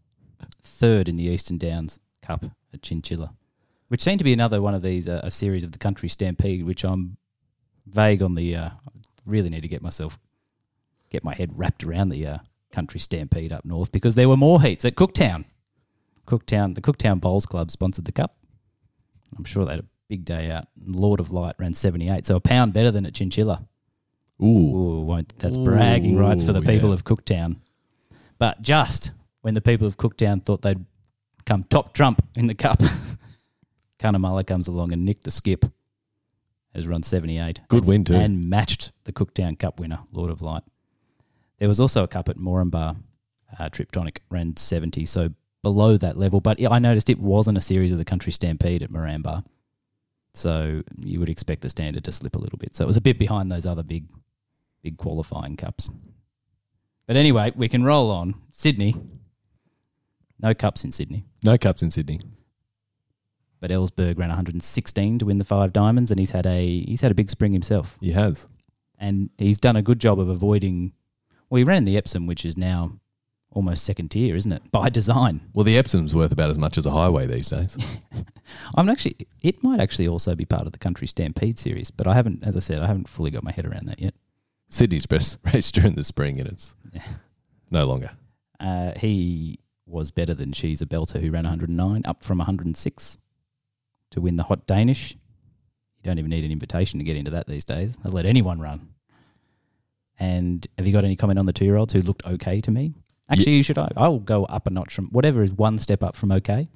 third 0.62 1.08
in 1.08 1.16
the 1.16 1.24
Eastern 1.24 1.58
Downs 1.58 2.00
Cup 2.22 2.44
at 2.72 2.82
Chinchilla, 2.82 3.34
which 3.88 4.02
seemed 4.02 4.18
to 4.18 4.24
be 4.24 4.32
another 4.32 4.60
one 4.60 4.74
of 4.74 4.82
these 4.82 5.08
uh, 5.08 5.20
a 5.22 5.30
series 5.30 5.64
of 5.64 5.72
the 5.72 5.78
Country 5.78 6.08
Stampede, 6.08 6.64
which 6.64 6.84
I'm 6.84 7.16
vague 7.86 8.22
on 8.22 8.34
the. 8.34 8.56
Uh, 8.56 8.70
really 9.26 9.50
need 9.50 9.62
to 9.62 9.68
get 9.68 9.82
myself 9.82 10.18
get 11.10 11.24
my 11.24 11.34
head 11.34 11.58
wrapped 11.58 11.84
around 11.84 12.08
the 12.08 12.26
uh, 12.26 12.38
Country 12.72 13.00
Stampede 13.00 13.52
up 13.52 13.64
north 13.64 13.92
because 13.92 14.14
there 14.14 14.28
were 14.28 14.36
more 14.36 14.62
heats 14.62 14.84
at 14.84 14.94
Cooktown. 14.94 15.44
Cooktown, 16.26 16.74
the 16.74 16.80
Cooktown 16.80 17.20
Bowls 17.20 17.46
Club 17.46 17.70
sponsored 17.70 18.04
the 18.04 18.12
cup. 18.12 18.36
I'm 19.36 19.44
sure 19.44 19.64
they 19.64 19.72
had 19.72 19.80
a 19.80 19.86
big 20.08 20.24
day 20.24 20.50
out. 20.50 20.66
Lord 20.84 21.20
of 21.20 21.30
Light 21.30 21.54
ran 21.58 21.74
78, 21.74 22.26
so 22.26 22.36
a 22.36 22.40
pound 22.40 22.72
better 22.72 22.90
than 22.90 23.06
at 23.06 23.14
Chinchilla. 23.14 23.66
Ooh. 24.42 24.46
Ooh, 24.46 25.00
won't, 25.02 25.38
that's 25.38 25.56
bragging 25.56 26.18
rights 26.18 26.44
for 26.44 26.52
the 26.52 26.60
people 26.60 26.90
yeah. 26.90 26.94
of 26.94 27.04
Cooktown. 27.04 27.56
But 28.38 28.60
just 28.62 29.12
when 29.40 29.54
the 29.54 29.60
people 29.60 29.86
of 29.86 29.96
Cooktown 29.96 30.44
thought 30.44 30.62
they'd 30.62 30.84
come 31.46 31.64
top 31.64 31.94
trump 31.94 32.22
in 32.34 32.46
the 32.46 32.54
cup, 32.54 32.82
Cunnamulla 33.98 34.46
comes 34.46 34.68
along 34.68 34.92
and 34.92 35.04
nicked 35.04 35.24
the 35.24 35.30
skip. 35.30 35.64
Has 36.74 36.86
run 36.86 37.02
78. 37.02 37.62
Good 37.68 37.86
win, 37.86 38.04
too. 38.04 38.14
And 38.14 38.50
matched 38.50 38.92
the 39.04 39.12
Cooktown 39.12 39.58
Cup 39.58 39.80
winner, 39.80 40.00
Lord 40.12 40.30
of 40.30 40.42
Light. 40.42 40.62
There 41.58 41.68
was 41.68 41.80
also 41.80 42.04
a 42.04 42.08
cup 42.08 42.28
at 42.28 42.36
Moranbah. 42.36 42.98
Uh, 43.58 43.68
Triptonic 43.70 44.18
ran 44.30 44.58
70, 44.58 45.06
so 45.06 45.30
below 45.62 45.96
that 45.96 46.16
level. 46.16 46.40
But 46.40 46.60
I 46.70 46.78
noticed 46.78 47.10
it 47.10 47.18
wasn't 47.18 47.58
a 47.58 47.62
series 47.62 47.92
of 47.92 47.98
the 47.98 48.04
Country 48.04 48.32
Stampede 48.32 48.82
at 48.82 48.90
Moranbah. 48.90 49.44
So 50.34 50.82
you 50.98 51.18
would 51.18 51.28
expect 51.28 51.62
the 51.62 51.70
standard 51.70 52.04
to 52.04 52.12
slip 52.12 52.36
a 52.36 52.38
little 52.38 52.58
bit. 52.58 52.74
So 52.74 52.84
it 52.84 52.86
was 52.86 52.96
a 52.96 53.00
bit 53.00 53.18
behind 53.18 53.50
those 53.50 53.64
other 53.66 53.82
big, 53.82 54.04
big 54.82 54.98
qualifying 54.98 55.56
cups. 55.56 55.88
But 57.06 57.16
anyway, 57.16 57.52
we 57.56 57.68
can 57.68 57.84
roll 57.84 58.10
on. 58.10 58.34
Sydney. 58.50 58.94
No 60.40 60.52
cups 60.54 60.84
in 60.84 60.92
Sydney. 60.92 61.24
No 61.42 61.56
cups 61.56 61.82
in 61.82 61.90
Sydney. 61.90 62.20
But 63.60 63.70
Ellsberg 63.70 64.18
ran 64.18 64.28
116 64.28 65.18
to 65.20 65.24
win 65.24 65.38
the 65.38 65.44
five 65.44 65.72
diamonds, 65.72 66.10
and 66.10 66.20
he's 66.20 66.32
had 66.32 66.46
a 66.46 66.66
he's 66.82 67.00
had 67.00 67.10
a 67.10 67.14
big 67.14 67.30
spring 67.30 67.52
himself. 67.52 67.96
He 68.00 68.12
has. 68.12 68.46
and 68.98 69.30
he's 69.38 69.58
done 69.58 69.76
a 69.76 69.82
good 69.82 69.98
job 69.98 70.20
of 70.20 70.28
avoiding. 70.28 70.92
Well, 71.48 71.58
he 71.58 71.64
ran 71.64 71.84
the 71.86 71.96
Epsom, 71.96 72.26
which 72.26 72.44
is 72.44 72.56
now 72.56 72.98
almost 73.56 73.84
second 73.84 74.10
tier, 74.10 74.36
isn't 74.36 74.52
it? 74.52 74.70
By 74.70 74.90
design. 74.90 75.40
Well, 75.54 75.64
the 75.64 75.78
Epsom's 75.78 76.14
worth 76.14 76.30
about 76.30 76.50
as 76.50 76.58
much 76.58 76.76
as 76.76 76.84
a 76.84 76.90
highway 76.90 77.26
these 77.26 77.48
days. 77.48 77.76
I'm 78.76 78.88
actually. 78.88 79.16
It 79.42 79.64
might 79.64 79.80
actually 79.80 80.06
also 80.06 80.34
be 80.34 80.44
part 80.44 80.66
of 80.66 80.72
the 80.72 80.78
Country 80.78 81.06
Stampede 81.06 81.58
series, 81.58 81.90
but 81.90 82.06
I 82.06 82.14
haven't, 82.14 82.44
as 82.44 82.54
I 82.54 82.60
said, 82.60 82.80
I 82.80 82.86
haven't 82.86 83.08
fully 83.08 83.30
got 83.30 83.42
my 83.42 83.52
head 83.52 83.64
around 83.64 83.86
that 83.86 83.98
yet. 83.98 84.14
Sydney's 84.68 85.06
best 85.06 85.38
race 85.54 85.72
during 85.72 85.94
the 85.94 86.04
spring, 86.04 86.38
and 86.38 86.48
it's 86.48 86.74
no 87.70 87.86
longer. 87.86 88.10
Uh, 88.60 88.92
he 88.96 89.58
was 89.86 90.10
better 90.10 90.34
than 90.34 90.52
She's 90.52 90.82
a 90.82 90.86
Belter, 90.86 91.20
who 91.20 91.30
ran 91.30 91.44
109, 91.44 92.02
up 92.04 92.24
from 92.24 92.38
106 92.38 93.18
to 94.10 94.20
win 94.20 94.36
the 94.36 94.42
Hot 94.44 94.66
Danish. 94.66 95.12
You 95.12 96.02
don't 96.04 96.18
even 96.18 96.30
need 96.30 96.44
an 96.44 96.52
invitation 96.52 96.98
to 96.98 97.04
get 97.04 97.16
into 97.16 97.30
that 97.30 97.46
these 97.46 97.64
days. 97.64 97.96
They'll 97.96 98.12
let 98.12 98.26
anyone 98.26 98.60
run. 98.60 98.90
And 100.18 100.66
have 100.76 100.86
you 100.86 100.92
got 100.92 101.04
any 101.04 101.16
comment 101.16 101.38
on 101.38 101.46
the 101.46 101.52
two 101.52 101.64
year 101.64 101.76
olds 101.76 101.92
who 101.92 102.00
looked 102.00 102.26
okay 102.26 102.60
to 102.60 102.70
me? 102.70 102.94
Actually, 103.30 103.56
you 103.56 103.62
should. 103.62 103.78
I, 103.78 103.90
I'll 103.96 104.18
go 104.18 104.44
up 104.44 104.66
a 104.66 104.70
notch 104.70 104.94
from 104.94 105.06
whatever 105.06 105.42
is 105.42 105.52
one 105.52 105.78
step 105.78 106.02
up 106.02 106.14
from 106.14 106.32
okay. 106.32 106.68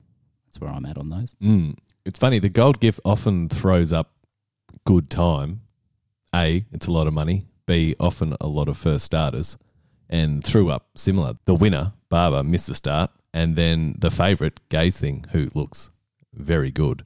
That's 0.47 0.61
where 0.61 0.71
I'm 0.71 0.85
at 0.87 0.99
on 0.99 1.11
those. 1.11 1.35
Mm. 1.43 1.77
It's 2.05 2.19
funny. 2.19 2.39
The 2.39 2.49
gold 2.49 2.81
gift 2.81 2.99
often 3.05 3.49
throws 3.49 3.93
up 3.93 4.13
good 4.85 5.11
time. 5.11 5.63
A, 6.35 6.65
it's 6.73 6.87
a 6.87 6.93
lot 6.93 7.07
of 7.07 7.15
money. 7.15 7.47
B, 7.67 7.95
often 8.01 8.37
a 8.41 8.49
lot 8.49 8.69
of 8.69 8.77
first 8.77 9.05
starters, 9.05 9.57
and 10.09 10.43
threw 10.43 10.71
up 10.71 10.89
similar. 10.97 11.35
The 11.45 11.55
winner, 11.55 11.93
Barber, 12.09 12.43
missed 12.43 12.67
the 12.67 12.75
start, 12.75 13.11
and 13.33 13.55
then 13.55 13.95
the 13.99 14.11
favourite, 14.11 14.61
Gaze 14.69 14.99
Thing, 14.99 15.25
who 15.31 15.49
looks 15.55 15.91
very 16.35 16.71
good, 16.71 17.05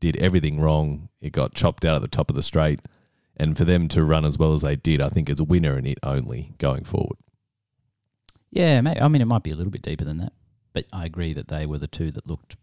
did 0.00 0.16
everything 0.16 0.58
wrong. 0.60 1.08
It 1.20 1.32
got 1.32 1.54
chopped 1.54 1.84
out 1.84 1.96
at 1.96 2.02
the 2.02 2.08
top 2.08 2.30
of 2.30 2.36
the 2.36 2.42
straight, 2.42 2.80
and 3.36 3.56
for 3.56 3.64
them 3.64 3.88
to 3.88 4.04
run 4.04 4.24
as 4.24 4.38
well 4.38 4.54
as 4.54 4.62
they 4.62 4.76
did, 4.76 5.02
I 5.02 5.08
think 5.08 5.28
is 5.28 5.40
a 5.40 5.44
winner 5.44 5.76
in 5.76 5.86
it 5.86 5.98
only 6.02 6.52
going 6.58 6.84
forward. 6.84 7.18
Yeah, 8.56 8.80
may 8.80 8.98
I 9.00 9.08
mean, 9.08 9.22
it 9.22 9.26
might 9.26 9.42
be 9.42 9.50
a 9.50 9.54
little 9.56 9.70
bit 9.70 9.82
deeper 9.82 10.04
than 10.04 10.18
that, 10.18 10.32
but 10.72 10.86
I 10.92 11.04
agree 11.04 11.32
that 11.34 11.48
they 11.48 11.66
were 11.66 11.78
the 11.78 11.86
two 11.86 12.10
that 12.12 12.26
looked. 12.26 12.56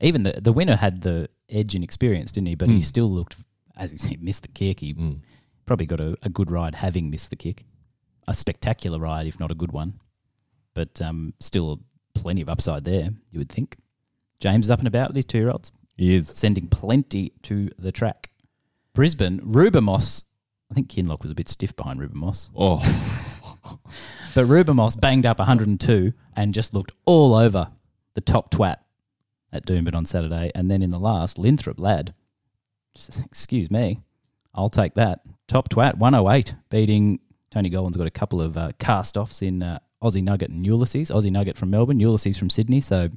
Even 0.00 0.22
the 0.24 0.38
the 0.40 0.52
winner 0.52 0.76
had 0.76 1.02
the 1.02 1.28
edge 1.48 1.74
in 1.74 1.82
experience, 1.82 2.32
didn't 2.32 2.48
he? 2.48 2.54
But 2.54 2.68
he 2.68 2.78
Mm. 2.78 2.82
still 2.84 3.10
looked 3.10 3.36
as 3.76 3.90
he 3.92 4.16
missed 4.16 4.42
the 4.42 4.48
kick, 4.48 4.80
he 4.80 4.94
Mm. 4.94 5.20
probably 5.66 5.86
got 5.86 6.00
a, 6.00 6.16
a 6.22 6.28
good 6.28 6.50
ride 6.50 6.76
having 6.76 7.10
missed 7.10 7.30
the 7.30 7.36
kick. 7.36 7.64
A 8.28 8.34
spectacular 8.34 8.98
ride, 8.98 9.26
if 9.26 9.38
not 9.38 9.50
a 9.50 9.54
good 9.54 9.72
one. 9.72 10.00
But 10.74 11.00
um, 11.00 11.34
still 11.40 11.80
plenty 12.14 12.40
of 12.40 12.48
upside 12.48 12.84
there, 12.84 13.10
you 13.30 13.38
would 13.38 13.48
think. 13.50 13.76
James 14.40 14.66
is 14.66 14.70
up 14.70 14.78
and 14.80 14.88
about 14.88 15.08
with 15.10 15.16
his 15.16 15.24
two 15.24 15.38
year 15.38 15.50
olds, 15.50 15.70
He 15.96 16.14
is. 16.14 16.28
sending 16.28 16.66
plenty 16.68 17.32
to 17.42 17.70
the 17.78 17.92
track. 17.92 18.30
Brisbane, 18.94 19.40
Rubamos. 19.40 20.24
I 20.70 20.74
think 20.74 20.88
Kinlock 20.88 21.22
was 21.22 21.30
a 21.30 21.34
bit 21.34 21.48
stiff 21.48 21.76
behind 21.76 22.00
Rubamos. 22.00 22.50
Oh, 22.56 22.80
But 24.34 24.46
Rubamos 24.46 25.00
banged 25.00 25.24
up 25.24 25.38
102 25.38 26.12
and 26.36 26.52
just 26.52 26.74
looked 26.74 26.92
all 27.06 27.34
over 27.34 27.68
the 28.14 28.20
top 28.20 28.50
twat 28.50 28.76
at 29.52 29.64
Doomben 29.64 29.94
on 29.94 30.04
Saturday. 30.04 30.50
And 30.54 30.70
then 30.70 30.82
in 30.82 30.90
the 30.90 30.98
last, 30.98 31.38
Linthrop 31.38 31.78
lad, 31.80 32.12
just, 32.94 33.20
excuse 33.24 33.70
me, 33.70 34.00
I'll 34.54 34.68
take 34.68 34.92
that. 34.94 35.20
Top 35.48 35.68
twat, 35.70 35.96
108, 35.96 36.54
beating 36.68 37.20
Tony 37.50 37.70
Gollan's 37.70 37.96
got 37.96 38.06
a 38.06 38.10
couple 38.10 38.42
of 38.42 38.58
uh, 38.58 38.72
cast 38.78 39.16
offs 39.16 39.40
in 39.40 39.62
uh, 39.62 39.78
Aussie 40.02 40.22
Nugget 40.22 40.50
and 40.50 40.66
Ulysses. 40.66 41.10
Aussie 41.10 41.30
Nugget 41.32 41.56
from 41.56 41.70
Melbourne, 41.70 42.00
Ulysses 42.00 42.36
from 42.36 42.50
Sydney. 42.50 42.80
So 42.80 43.08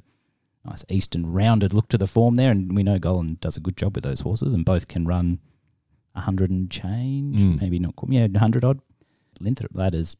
nice 0.64 0.84
eastern 0.88 1.30
rounded 1.30 1.74
look 1.74 1.88
to 1.88 1.98
the 1.98 2.06
form 2.06 2.36
there. 2.36 2.50
And 2.52 2.74
we 2.74 2.82
know 2.82 2.98
Golan 2.98 3.36
does 3.42 3.58
a 3.58 3.60
good 3.60 3.76
job 3.76 3.94
with 3.94 4.04
those 4.04 4.20
horses, 4.20 4.54
and 4.54 4.64
both 4.64 4.88
can 4.88 5.04
run 5.06 5.40
100 6.14 6.48
and 6.50 6.70
change, 6.70 7.40
Mm. 7.40 7.60
maybe 7.60 7.78
not 7.78 7.96
quite, 7.96 8.12
yeah, 8.12 8.26
100 8.26 8.64
odd. 8.64 8.80
Linthrop 9.40 9.74
lad 9.74 9.92
has 9.94 10.16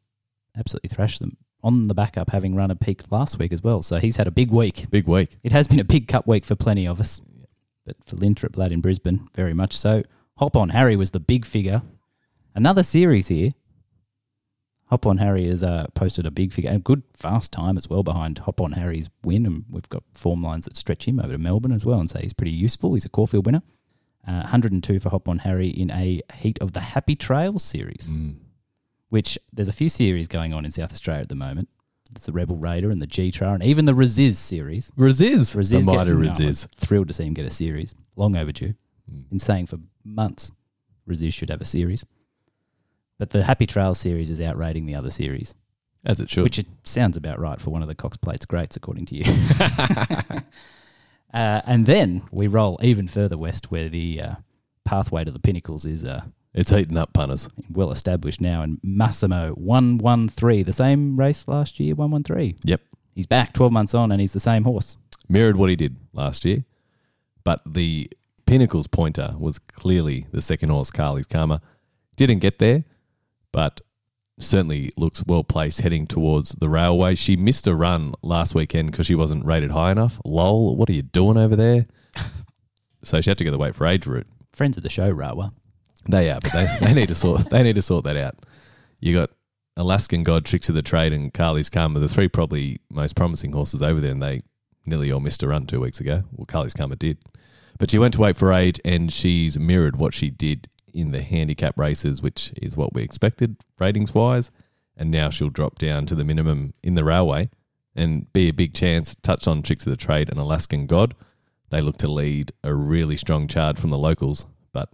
absolutely 0.56 0.88
thrashed 0.88 1.20
them 1.20 1.36
on 1.62 1.88
the 1.88 1.94
backup, 1.94 2.30
having 2.30 2.54
run 2.54 2.70
a 2.70 2.76
peak 2.76 3.02
last 3.10 3.38
week 3.38 3.52
as 3.52 3.62
well. 3.62 3.82
So 3.82 3.98
he's 3.98 4.16
had 4.16 4.26
a 4.26 4.30
big 4.30 4.50
week. 4.50 4.86
big 4.90 5.06
week. 5.06 5.36
It 5.42 5.52
has 5.52 5.68
been 5.68 5.80
a 5.80 5.84
big 5.84 6.08
cup 6.08 6.26
week 6.26 6.44
for 6.44 6.54
plenty 6.54 6.86
of 6.86 7.00
us, 7.00 7.20
but 7.84 7.96
for 8.06 8.16
Linthrop 8.16 8.56
lad 8.56 8.72
in 8.72 8.80
Brisbane, 8.80 9.28
very 9.34 9.52
much 9.54 9.76
so. 9.76 10.02
Hop 10.36 10.56
on 10.56 10.70
Harry 10.70 10.96
was 10.96 11.10
the 11.10 11.20
big 11.20 11.44
figure. 11.44 11.82
Another 12.54 12.82
series 12.82 13.28
here. 13.28 13.52
Hop 14.86 15.06
on 15.06 15.18
Harry 15.18 15.46
has 15.46 15.62
uh, 15.62 15.86
posted 15.94 16.26
a 16.26 16.32
big 16.32 16.52
figure, 16.52 16.72
a 16.72 16.78
good 16.78 17.02
fast 17.12 17.52
time 17.52 17.76
as 17.76 17.88
well 17.88 18.02
behind 18.02 18.38
Hop 18.38 18.60
on 18.60 18.72
Harry's 18.72 19.08
win, 19.22 19.46
and 19.46 19.64
we've 19.70 19.88
got 19.88 20.02
form 20.14 20.42
lines 20.42 20.64
that 20.64 20.76
stretch 20.76 21.06
him 21.06 21.20
over 21.20 21.32
to 21.32 21.38
Melbourne 21.38 21.70
as 21.72 21.86
well, 21.86 22.00
and 22.00 22.10
say 22.10 22.22
he's 22.22 22.32
pretty 22.32 22.50
useful. 22.50 22.94
He's 22.94 23.04
a 23.04 23.08
Caulfield 23.08 23.46
winner. 23.46 23.62
Uh, 24.26 24.40
102 24.42 24.98
for 24.98 25.10
Hop 25.10 25.28
on 25.28 25.38
Harry 25.38 25.68
in 25.68 25.90
a 25.90 26.20
heat 26.34 26.58
of 26.60 26.72
the 26.72 26.80
Happy 26.80 27.14
Trails 27.16 27.62
series 27.62 28.10
Mm. 28.12 28.36
Which 29.10 29.38
there's 29.52 29.68
a 29.68 29.72
few 29.74 29.88
series 29.88 30.26
going 30.26 30.54
on 30.54 30.64
in 30.64 30.70
South 30.70 30.92
Australia 30.92 31.22
at 31.22 31.28
the 31.28 31.34
moment. 31.34 31.68
There's 32.12 32.26
the 32.26 32.32
Rebel 32.32 32.56
Raider 32.56 32.90
and 32.90 33.00
the 33.00 33.06
G-Tra 33.06 33.52
and 33.52 33.62
even 33.62 33.84
the 33.84 33.92
Resiz 33.92 34.34
series. 34.34 34.90
Resiz. 34.96 35.54
Resiz 35.54 35.70
the 35.70 35.80
mighty 35.82 36.10
I'm 36.10 36.68
thrilled 36.76 37.08
to 37.08 37.14
see 37.14 37.24
him 37.24 37.34
get 37.34 37.44
a 37.44 37.50
series. 37.50 37.94
Long 38.16 38.36
overdue. 38.36 38.74
Mm. 39.12 39.28
Been 39.28 39.38
saying 39.38 39.66
for 39.66 39.78
months 40.04 40.50
Resiz 41.08 41.32
should 41.32 41.50
have 41.50 41.60
a 41.60 41.66
series. 41.66 42.04
But 43.18 43.30
the 43.30 43.44
Happy 43.44 43.66
Trails 43.66 44.00
series 44.00 44.30
is 44.30 44.40
outrating 44.40 44.86
the 44.86 44.94
other 44.94 45.10
series, 45.10 45.54
As 46.06 46.20
it 46.20 46.30
should. 46.30 46.42
which 46.42 46.58
it 46.58 46.66
sounds 46.84 47.16
about 47.16 47.38
right 47.38 47.60
for 47.60 47.70
one 47.70 47.82
of 47.82 47.88
the 47.88 47.94
Cox 47.94 48.16
Plates 48.16 48.46
greats, 48.46 48.76
according 48.76 49.06
to 49.06 49.16
you. 49.16 49.24
uh, 51.34 51.60
and 51.66 51.84
then 51.84 52.22
we 52.32 52.46
roll 52.46 52.78
even 52.82 53.06
further 53.06 53.36
west 53.36 53.70
where 53.70 53.88
the 53.90 54.22
uh, 54.22 54.34
pathway 54.84 55.22
to 55.24 55.30
the 55.30 55.38
pinnacles 55.38 55.84
is 55.84 56.04
uh, 56.04 56.22
it's 56.52 56.70
heating 56.70 56.96
up, 56.96 57.12
punters. 57.12 57.48
well 57.72 57.90
established 57.90 58.40
now. 58.40 58.62
And 58.62 58.78
Massimo, 58.82 59.52
113, 59.52 60.64
the 60.64 60.72
same 60.72 61.18
race 61.18 61.46
last 61.46 61.78
year, 61.78 61.94
113. 61.94 62.58
Yep. 62.64 62.80
He's 63.14 63.26
back 63.26 63.52
12 63.52 63.72
months 63.72 63.94
on 63.94 64.12
and 64.12 64.20
he's 64.20 64.32
the 64.32 64.40
same 64.40 64.64
horse. 64.64 64.96
Mirrored 65.28 65.56
what 65.56 65.70
he 65.70 65.76
did 65.76 65.96
last 66.12 66.44
year. 66.44 66.64
But 67.44 67.62
the 67.66 68.10
Pinnacles 68.46 68.86
pointer 68.86 69.34
was 69.38 69.58
clearly 69.58 70.26
the 70.32 70.42
second 70.42 70.70
horse, 70.70 70.90
Carly's 70.90 71.26
Karma. 71.26 71.60
Didn't 72.16 72.40
get 72.40 72.58
there, 72.58 72.84
but 73.52 73.80
certainly 74.38 74.90
looks 74.96 75.22
well 75.26 75.44
placed 75.44 75.80
heading 75.80 76.06
towards 76.06 76.50
the 76.52 76.68
railway. 76.68 77.14
She 77.14 77.36
missed 77.36 77.66
a 77.66 77.74
run 77.74 78.14
last 78.22 78.54
weekend 78.54 78.90
because 78.90 79.06
she 79.06 79.14
wasn't 79.14 79.44
rated 79.44 79.70
high 79.70 79.92
enough. 79.92 80.20
Lol, 80.24 80.76
what 80.76 80.88
are 80.90 80.94
you 80.94 81.02
doing 81.02 81.36
over 81.36 81.54
there? 81.54 81.86
so 83.04 83.20
she 83.20 83.30
had 83.30 83.38
to 83.38 83.44
go 83.44 83.50
the 83.50 83.58
wait 83.58 83.74
for 83.76 83.86
age 83.86 84.06
route. 84.06 84.26
Friends 84.52 84.76
of 84.76 84.82
the 84.82 84.90
show, 84.90 85.12
RWWA. 85.12 85.52
They 86.08 86.30
are, 86.30 86.40
but 86.40 86.52
they, 86.52 86.66
they 86.86 86.94
need 86.94 87.08
to 87.08 87.14
sort 87.14 87.50
they 87.50 87.62
need 87.62 87.76
to 87.76 87.82
sort 87.82 88.04
that 88.04 88.16
out. 88.16 88.36
You 89.00 89.14
got 89.14 89.30
Alaskan 89.76 90.24
God, 90.24 90.44
Tricks 90.44 90.68
of 90.68 90.74
the 90.74 90.82
Trade, 90.82 91.12
and 91.12 91.32
Carly's 91.32 91.70
Karma, 91.70 92.00
the 92.00 92.08
three 92.08 92.28
probably 92.28 92.80
most 92.90 93.16
promising 93.16 93.52
horses 93.52 93.82
over 93.82 94.00
there, 94.00 94.10
and 94.10 94.22
they 94.22 94.42
nearly 94.86 95.12
all 95.12 95.20
missed 95.20 95.42
a 95.42 95.48
run 95.48 95.66
two 95.66 95.80
weeks 95.80 96.00
ago. 96.00 96.24
Well, 96.32 96.46
Carly's 96.46 96.74
Karma 96.74 96.96
did. 96.96 97.18
But 97.78 97.90
she 97.90 97.98
went 97.98 98.14
to 98.14 98.20
wait 98.20 98.36
for 98.36 98.52
age 98.52 98.78
and 98.84 99.10
she's 99.10 99.58
mirrored 99.58 99.96
what 99.96 100.12
she 100.12 100.28
did 100.28 100.68
in 100.92 101.12
the 101.12 101.22
handicap 101.22 101.78
races, 101.78 102.20
which 102.20 102.52
is 102.60 102.76
what 102.76 102.92
we 102.92 103.02
expected 103.02 103.56
ratings 103.78 104.12
wise. 104.12 104.50
And 104.96 105.10
now 105.10 105.30
she'll 105.30 105.48
drop 105.48 105.78
down 105.78 106.04
to 106.06 106.14
the 106.14 106.24
minimum 106.24 106.74
in 106.82 106.94
the 106.94 107.04
railway 107.04 107.48
and 107.96 108.30
be 108.34 108.48
a 108.48 108.52
big 108.52 108.74
chance. 108.74 109.16
Touch 109.22 109.46
on 109.46 109.62
Tricks 109.62 109.86
of 109.86 109.92
the 109.92 109.96
Trade 109.96 110.28
and 110.28 110.38
Alaskan 110.38 110.86
God. 110.86 111.14
They 111.70 111.80
look 111.80 111.96
to 111.98 112.10
lead 112.10 112.52
a 112.62 112.74
really 112.74 113.16
strong 113.16 113.48
charge 113.48 113.78
from 113.78 113.90
the 113.90 113.98
locals, 113.98 114.44
but 114.72 114.90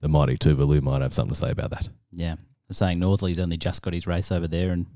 the 0.00 0.08
mighty 0.08 0.36
Tuvalu 0.36 0.82
might 0.82 1.02
have 1.02 1.12
something 1.14 1.34
to 1.34 1.38
say 1.40 1.50
about 1.50 1.70
that. 1.70 1.88
Yeah. 2.12 2.36
They're 2.68 2.74
saying 2.74 2.98
Northerly's 3.00 3.38
only 3.40 3.56
just 3.56 3.82
got 3.82 3.92
his 3.94 4.06
race 4.06 4.30
over 4.32 4.46
there 4.48 4.70
and 4.70 4.86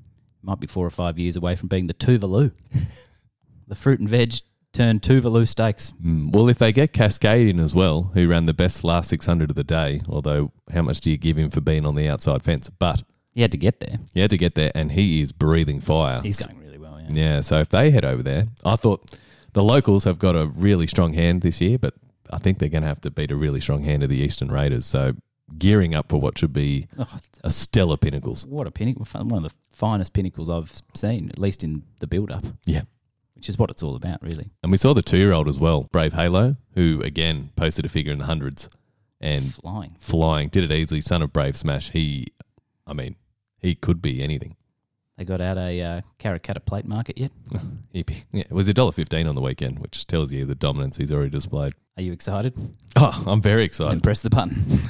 might 0.41 0.59
be 0.59 0.67
four 0.67 0.85
or 0.85 0.89
five 0.91 1.17
years 1.19 1.35
away 1.35 1.55
from 1.55 1.67
being 1.67 1.87
the 1.87 1.93
Tuvalu. 1.93 2.51
the 3.67 3.75
fruit 3.75 3.99
and 3.99 4.09
veg 4.09 4.35
turned 4.71 5.01
Tuvalu 5.01 5.47
stakes. 5.47 5.93
Mm, 6.03 6.31
well, 6.33 6.49
if 6.49 6.57
they 6.57 6.71
get 6.71 6.93
Cascade 6.93 7.47
in 7.47 7.59
as 7.59 7.73
well, 7.73 8.11
who 8.13 8.27
ran 8.27 8.45
the 8.45 8.53
best 8.53 8.83
last 8.83 9.09
600 9.09 9.49
of 9.49 9.55
the 9.55 9.63
day, 9.63 10.01
although 10.07 10.51
how 10.73 10.81
much 10.81 10.99
do 11.01 11.09
you 11.11 11.17
give 11.17 11.37
him 11.37 11.49
for 11.49 11.61
being 11.61 11.85
on 11.85 11.95
the 11.95 12.07
outside 12.09 12.43
fence? 12.43 12.69
But 12.69 13.03
He 13.31 13.41
had 13.41 13.51
to 13.51 13.57
get 13.57 13.79
there. 13.79 13.99
he 14.13 14.21
had 14.21 14.29
to 14.31 14.37
get 14.37 14.55
there, 14.55 14.71
and 14.75 14.91
he 14.91 15.21
is 15.21 15.31
breathing 15.31 15.81
fire. 15.81 16.21
He's 16.21 16.45
going 16.45 16.59
really 16.59 16.77
well, 16.77 16.99
yeah. 16.99 17.07
Yeah, 17.11 17.41
so 17.41 17.59
if 17.59 17.69
they 17.69 17.91
head 17.91 18.05
over 18.05 18.21
there, 18.23 18.47
I 18.65 18.75
thought 18.75 19.17
the 19.53 19.63
locals 19.63 20.03
have 20.03 20.19
got 20.19 20.35
a 20.35 20.45
really 20.45 20.87
strong 20.87 21.13
hand 21.13 21.41
this 21.41 21.61
year, 21.61 21.77
but 21.77 21.93
I 22.31 22.37
think 22.39 22.57
they're 22.59 22.69
going 22.69 22.83
to 22.83 22.87
have 22.87 23.01
to 23.01 23.11
beat 23.11 23.31
a 23.31 23.35
really 23.35 23.61
strong 23.61 23.83
hand 23.83 24.03
of 24.03 24.09
the 24.09 24.17
Eastern 24.17 24.49
Raiders. 24.51 24.85
So 24.85 25.13
gearing 25.57 25.93
up 25.93 26.09
for 26.09 26.19
what 26.19 26.37
should 26.37 26.53
be 26.53 26.87
Oh, 26.97 27.19
a 27.43 27.51
stellar 27.51 27.97
Pinnacles. 27.97 28.45
what 28.47 28.65
a 28.67 28.71
pinnacle. 28.71 29.05
One 29.23 29.45
of 29.45 29.51
the 29.51 29.57
finest 29.69 30.13
pinnacles 30.13 30.49
I've 30.49 30.81
seen, 30.95 31.29
at 31.29 31.37
least 31.39 31.63
in 31.63 31.83
the 31.99 32.07
build 32.07 32.31
up, 32.31 32.45
Yeah. 32.65 32.81
which 33.35 33.47
is 33.49 33.57
what 33.59 33.69
it's 33.69 33.83
all 33.83 33.95
about, 33.95 34.21
really. 34.23 34.49
And 34.63 34.71
we 34.71 34.77
saw 34.77 34.93
the 34.93 35.01
two 35.03 35.17
year 35.17 35.33
old 35.33 35.47
as 35.47 35.59
well, 35.59 35.83
Brave 35.91 36.13
Halo, 36.13 36.55
who 36.73 36.99
again 37.03 37.51
posted 37.55 37.85
a 37.85 37.89
figure 37.89 38.11
in 38.11 38.17
the 38.17 38.25
hundreds 38.25 38.69
and 39.21 39.53
Flying. 39.53 39.95
flying, 39.99 40.49
did 40.49 40.63
it 40.63 40.71
easily. 40.75 40.99
Son 41.01 41.21
of 41.21 41.31
Brave 41.31 41.55
Smash. 41.55 41.91
He, 41.91 42.27
I 42.87 42.93
mean, 42.93 43.15
he 43.59 43.75
could 43.75 44.01
be 44.01 44.21
anything. 44.23 44.55
They 45.17 45.23
got 45.23 45.39
out 45.41 45.57
a 45.57 45.81
uh, 45.81 46.01
Karrakatta 46.19 46.65
plate 46.65 46.85
market 46.85 47.17
yet? 47.17 47.31
Yeah, 47.93 48.03
it 48.33 48.51
was 48.51 48.67
a 48.67 48.73
dollar 48.73 48.91
fifteen 48.91 49.25
on 49.27 49.35
the 49.35 49.41
weekend, 49.41 49.79
which 49.79 50.05
tells 50.05 50.33
you 50.33 50.43
the 50.43 50.55
dominance 50.55 50.97
he's 50.97 51.11
already 51.13 51.29
displayed. 51.29 51.73
Are 51.97 52.03
you 52.03 52.11
excited? 52.11 52.53
Oh, 52.97 53.23
I'm 53.27 53.41
very 53.41 53.57
Then 53.61 53.65
excited. 53.65 54.03
press 54.03 54.21
the 54.21 54.29
button. 54.29 54.63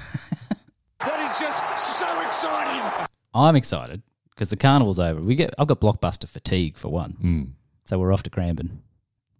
That 1.00 1.20
is 1.20 1.40
just 1.40 2.00
so 2.00 2.22
exciting. 2.26 3.08
I'm 3.34 3.56
excited 3.56 4.02
because 4.32 4.50
the 4.50 4.56
carnival's 4.56 4.98
over. 4.98 5.22
We 5.22 5.36
get 5.36 5.54
I've 5.60 5.68
got 5.68 5.80
blockbuster 5.82 6.28
fatigue 6.28 6.78
for 6.78 6.88
one, 6.90 7.18
Mm. 7.22 7.50
so 7.84 8.00
we're 8.00 8.12
off 8.14 8.24
to 8.24 8.30
Cranbourne. 8.32 8.82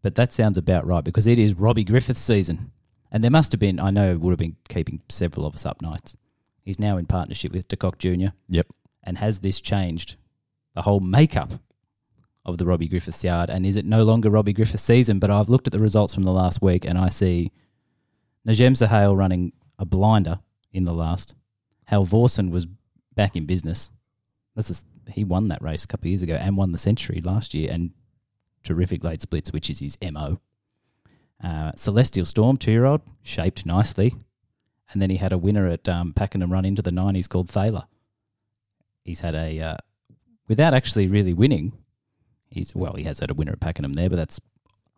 But 0.04 0.14
that 0.16 0.32
sounds 0.32 0.58
about 0.60 0.86
right 0.86 1.04
because 1.04 1.26
it 1.26 1.40
is 1.40 1.56
Robbie 1.56 1.84
Griffith's 1.86 2.20
season, 2.22 2.72
and 3.12 3.24
there 3.24 3.32
must 3.32 3.52
have 3.52 3.60
been 3.60 3.80
I 3.80 3.90
know 3.90 4.16
would 4.18 4.32
have 4.32 4.38
been 4.38 4.58
keeping 4.70 5.02
several 5.10 5.46
of 5.48 5.56
us 5.56 5.66
up 5.66 5.82
nights. 5.82 6.16
He's 6.62 6.78
now 6.78 6.98
in 6.98 7.08
partnership 7.08 7.52
with 7.52 7.68
DeCock 7.68 7.98
Jr. 7.98 8.34
Yep. 8.50 8.68
and 9.04 9.18
has 9.18 9.40
this 9.40 9.60
changed 9.62 10.18
the 10.76 10.84
whole 10.84 11.00
makeup 11.00 11.54
of 12.46 12.58
the 12.58 12.66
Robbie 12.66 12.88
Griffiths 12.88 13.24
yard? 13.24 13.50
And 13.50 13.66
is 13.66 13.76
it 13.76 13.86
no 13.86 14.04
longer 14.04 14.30
Robbie 14.30 14.54
Griffiths 14.54 14.84
season? 14.84 15.20
But 15.20 15.30
I've 15.30 15.50
looked 15.50 15.68
at 15.68 15.74
the 15.74 15.80
results 15.80 16.14
from 16.14 16.24
the 16.24 16.32
last 16.32 16.62
week 16.62 16.86
and 16.86 16.98
I 16.98 17.10
see 17.10 17.52
Najem 18.48 18.74
Sahale 18.74 19.18
running 19.18 19.54
a 19.80 19.86
blinder 19.86 20.40
in 20.72 20.86
the 20.86 20.94
last. 20.94 21.34
Hal 21.86 22.06
Vorsen 22.06 22.52
was 22.52 22.66
back 23.16 23.36
in 23.36 23.46
business. 23.46 23.92
This 24.56 24.70
is 24.70 24.86
he 25.10 25.24
won 25.24 25.50
that 25.50 25.62
race 25.62 25.84
a 25.84 25.88
couple 25.88 26.08
of 26.08 26.12
years 26.12 26.22
ago 26.24 26.36
and 26.36 26.58
won 26.58 26.72
the 26.72 26.78
century 26.78 27.22
last 27.22 27.54
year 27.54 27.72
and 27.72 27.92
terrific 28.64 29.04
late 29.04 29.22
splits, 29.22 29.54
which 29.54 29.70
is 29.70 29.80
his 29.80 29.98
mo. 30.12 30.40
Uh, 31.44 31.72
Celestial 31.76 32.26
Storm, 32.26 32.58
two 32.58 32.72
year 32.72 32.86
old, 32.86 33.02
shaped 33.22 33.66
nicely, 33.66 34.16
and 34.92 35.02
then 35.02 35.10
he 35.10 35.18
had 35.18 35.34
a 35.34 35.38
winner 35.38 35.68
at 35.68 35.88
um, 35.88 36.14
Pakenham 36.14 36.52
Run 36.52 36.66
into 36.66 36.82
the 36.82 36.92
nineties 36.92 37.28
called 37.28 37.50
Thaler 37.50 37.84
he's 39.06 39.22
had 39.22 39.36
a 39.36 39.60
uh, 39.62 39.78
without 40.50 40.74
actually 40.74 41.08
really 41.08 41.34
winning. 41.34 41.72
He's 42.56 42.74
well, 42.74 42.94
he 42.94 43.04
has 43.04 43.20
had 43.20 43.30
a 43.30 43.34
winner 43.34 43.52
at 43.52 43.60
Pakenham 43.60 43.94
there, 43.94 44.10
but 44.10 44.16
that's 44.16 44.40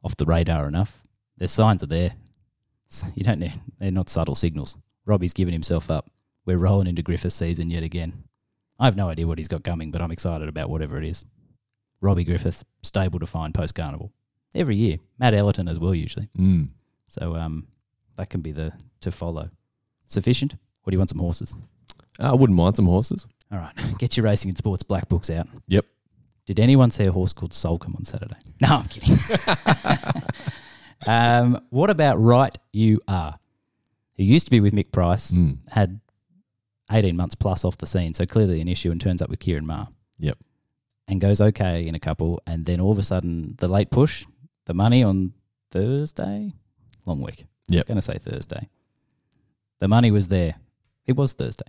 off 0.03 0.15
the 0.15 0.25
radar 0.27 0.67
enough. 0.67 1.01
The 1.37 1.47
signs 1.47 1.81
are 1.83 1.87
there. 1.87 2.13
You 3.15 3.23
don't 3.25 3.39
need 3.39 3.59
they're 3.79 3.91
not 3.91 4.07
subtle 4.09 4.35
signals. 4.35 4.77
Robbie's 5.05 5.33
given 5.33 5.51
himself 5.51 5.91
up. 5.91 6.09
We're 6.45 6.57
rolling 6.59 6.87
into 6.87 7.01
Griffiths 7.01 7.35
season 7.35 7.69
yet 7.69 7.83
again. 7.83 8.23
I 8.79 8.85
have 8.85 8.95
no 8.95 9.09
idea 9.09 9.27
what 9.27 9.39
he's 9.39 9.49
got 9.49 9.63
coming, 9.65 9.91
but 9.91 10.01
I'm 10.01 10.11
excited 10.11 10.47
about 10.47 10.69
whatever 10.69 10.97
it 10.97 11.03
is. 11.03 11.25
Robbie 11.99 12.23
Griffiths, 12.23 12.63
stable 12.83 13.19
to 13.19 13.25
find 13.25 13.53
post 13.53 13.75
carnival 13.75 14.13
every 14.55 14.75
year. 14.77 14.99
Matt 15.19 15.33
Ellerton 15.33 15.67
as 15.67 15.79
well 15.79 15.95
usually. 15.95 16.29
Mm. 16.37 16.69
So 17.07 17.35
um, 17.35 17.67
that 18.17 18.29
can 18.29 18.39
be 18.41 18.51
the 18.53 18.71
to 19.01 19.11
follow. 19.11 19.49
sufficient? 20.05 20.53
Or 20.53 20.91
do 20.91 20.95
you 20.95 20.99
want 20.99 21.09
some 21.09 21.19
horses? 21.19 21.55
I 22.19 22.33
wouldn't 22.33 22.55
mind 22.55 22.75
some 22.77 22.85
horses. 22.85 23.27
All 23.51 23.57
right, 23.57 23.73
get 23.99 24.15
your 24.15 24.25
racing 24.25 24.49
and 24.49 24.57
sports 24.57 24.83
black 24.83 25.09
books 25.09 25.29
out. 25.29 25.47
Yep. 25.67 25.85
Did 26.47 26.59
anyone 26.59 26.89
see 26.89 27.03
a 27.05 27.11
horse 27.11 27.33
called 27.33 27.53
Solcombe 27.53 27.95
on 27.97 28.03
Saturday? 28.05 28.37
No, 28.61 28.69
I'm 28.69 28.87
kidding. 28.87 29.15
um, 31.05 31.61
what 31.69 31.89
about 31.91 32.15
Right 32.19 32.57
You 32.73 32.99
Are? 33.07 33.37
Who 34.17 34.23
used 34.23 34.47
to 34.47 34.51
be 34.51 34.59
with 34.59 34.73
Mick 34.73 34.91
Price, 34.91 35.29
Mm. 35.31 35.59
had 35.69 35.99
18 36.91 37.15
months 37.15 37.35
plus 37.35 37.63
off 37.63 37.77
the 37.77 37.85
scene, 37.85 38.13
so 38.15 38.25
clearly 38.25 38.59
an 38.61 38.67
issue, 38.67 38.89
and 38.91 38.99
turns 38.99 39.21
up 39.21 39.29
with 39.29 39.39
Ciaron 39.39 39.63
Maher 39.65 39.89
Yep. 40.17 40.39
and 41.07 41.21
goes 41.21 41.39
okay 41.39 41.85
in 41.85 41.93
a 41.93 41.99
couple, 41.99 42.41
and 42.47 42.65
then 42.65 42.79
all 42.81 42.91
of 42.91 42.97
a 42.97 43.03
sudden 43.03 43.53
the 43.59 43.67
late 43.67 43.91
push, 43.91 44.25
the 44.65 44.73
money 44.73 45.03
on 45.03 45.33
Thursday, 45.69 46.53
long 47.05 47.21
week. 47.21 47.45
Yeah, 47.67 47.83
Going 47.83 47.97
to 47.97 48.01
say 48.01 48.17
Thursday. 48.17 48.69
The 49.79 49.87
money 49.87 50.09
was 50.09 50.29
there. 50.29 50.55
It 51.05 51.15
was 51.15 51.33
Thursday. 51.33 51.65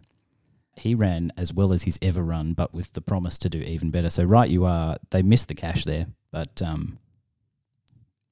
He 0.79 0.95
ran 0.95 1.33
as 1.37 1.53
well 1.53 1.73
as 1.73 1.83
he's 1.83 1.99
ever 2.01 2.23
run, 2.23 2.53
but 2.53 2.73
with 2.73 2.93
the 2.93 3.01
promise 3.01 3.39
to 3.39 3.49
do 3.49 3.59
even 3.59 3.91
better. 3.91 4.11
So 4.11 4.25
right, 4.25 4.49
you 4.49 4.65
are. 4.65 4.97
They 5.11 5.23
missed 5.23 5.49
the 5.49 5.55
cash 5.55 5.85
there, 5.85 6.07
but 6.31 6.63
um, 6.63 6.99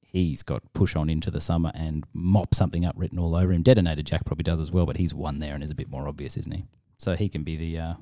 he's 0.01 0.43
got 0.43 0.63
push 0.73 0.95
on 0.95 1.09
into 1.09 1.29
the 1.29 1.41
summer 1.41 1.71
and 1.75 2.05
mop 2.13 2.55
something 2.55 2.85
up 2.85 2.95
written 2.97 3.19
all 3.19 3.35
over 3.35 3.51
him. 3.51 3.63
Detonator 3.63 4.01
Jack 4.01 4.25
probably 4.25 4.43
does 4.43 4.59
as 4.59 4.71
well, 4.71 4.85
but 4.85 4.97
he's 4.97 5.13
one 5.13 5.39
there 5.39 5.53
and 5.53 5.63
is 5.63 5.71
a 5.71 5.75
bit 5.75 5.89
more 5.89 6.07
obvious, 6.07 6.37
isn't 6.37 6.55
he? 6.55 6.65
So 6.97 7.15
he 7.15 7.29
can 7.29 7.43
be 7.43 7.55
the. 7.55 7.79
Uh, 7.79 7.93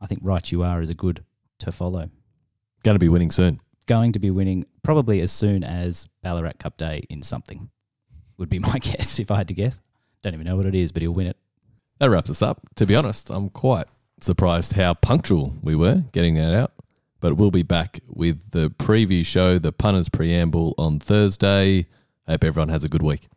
I 0.00 0.06
think 0.06 0.20
right, 0.24 0.50
you 0.50 0.62
are 0.62 0.80
is 0.80 0.90
a 0.90 0.94
good 0.94 1.24
to 1.58 1.70
follow. 1.70 2.08
Going 2.82 2.94
to 2.94 2.98
be 2.98 3.08
winning 3.08 3.30
soon. 3.30 3.60
Going 3.86 4.12
to 4.12 4.18
be 4.18 4.30
winning 4.30 4.66
probably 4.82 5.20
as 5.20 5.30
soon 5.30 5.62
as 5.62 6.08
Ballarat 6.22 6.54
Cup 6.58 6.76
Day 6.76 7.04
in 7.10 7.22
something. 7.22 7.70
Would 8.38 8.48
be 8.48 8.58
my 8.58 8.78
guess 8.80 9.18
if 9.18 9.30
I 9.30 9.36
had 9.36 9.48
to 9.48 9.54
guess. 9.54 9.78
Don't 10.22 10.34
even 10.34 10.46
know 10.46 10.56
what 10.56 10.66
it 10.66 10.74
is, 10.74 10.92
but 10.92 11.02
he'll 11.02 11.12
win 11.12 11.26
it. 11.26 11.36
That 12.00 12.08
wraps 12.08 12.30
us 12.30 12.40
up. 12.40 12.62
To 12.76 12.86
be 12.86 12.96
honest, 12.96 13.28
I'm 13.30 13.50
quite 13.50 13.86
surprised 14.20 14.72
how 14.72 14.94
punctual 14.94 15.54
we 15.62 15.76
were 15.76 16.04
getting 16.12 16.34
that 16.36 16.54
out. 16.54 16.72
But 17.20 17.34
we'll 17.34 17.50
be 17.50 17.62
back 17.62 18.00
with 18.08 18.52
the 18.52 18.70
preview 18.70 19.24
show, 19.24 19.58
the 19.58 19.72
punters 19.72 20.08
preamble 20.08 20.74
on 20.78 20.98
Thursday. 20.98 21.86
Hope 22.26 22.42
everyone 22.42 22.70
has 22.70 22.84
a 22.84 22.88
good 22.88 23.02
week. 23.02 23.28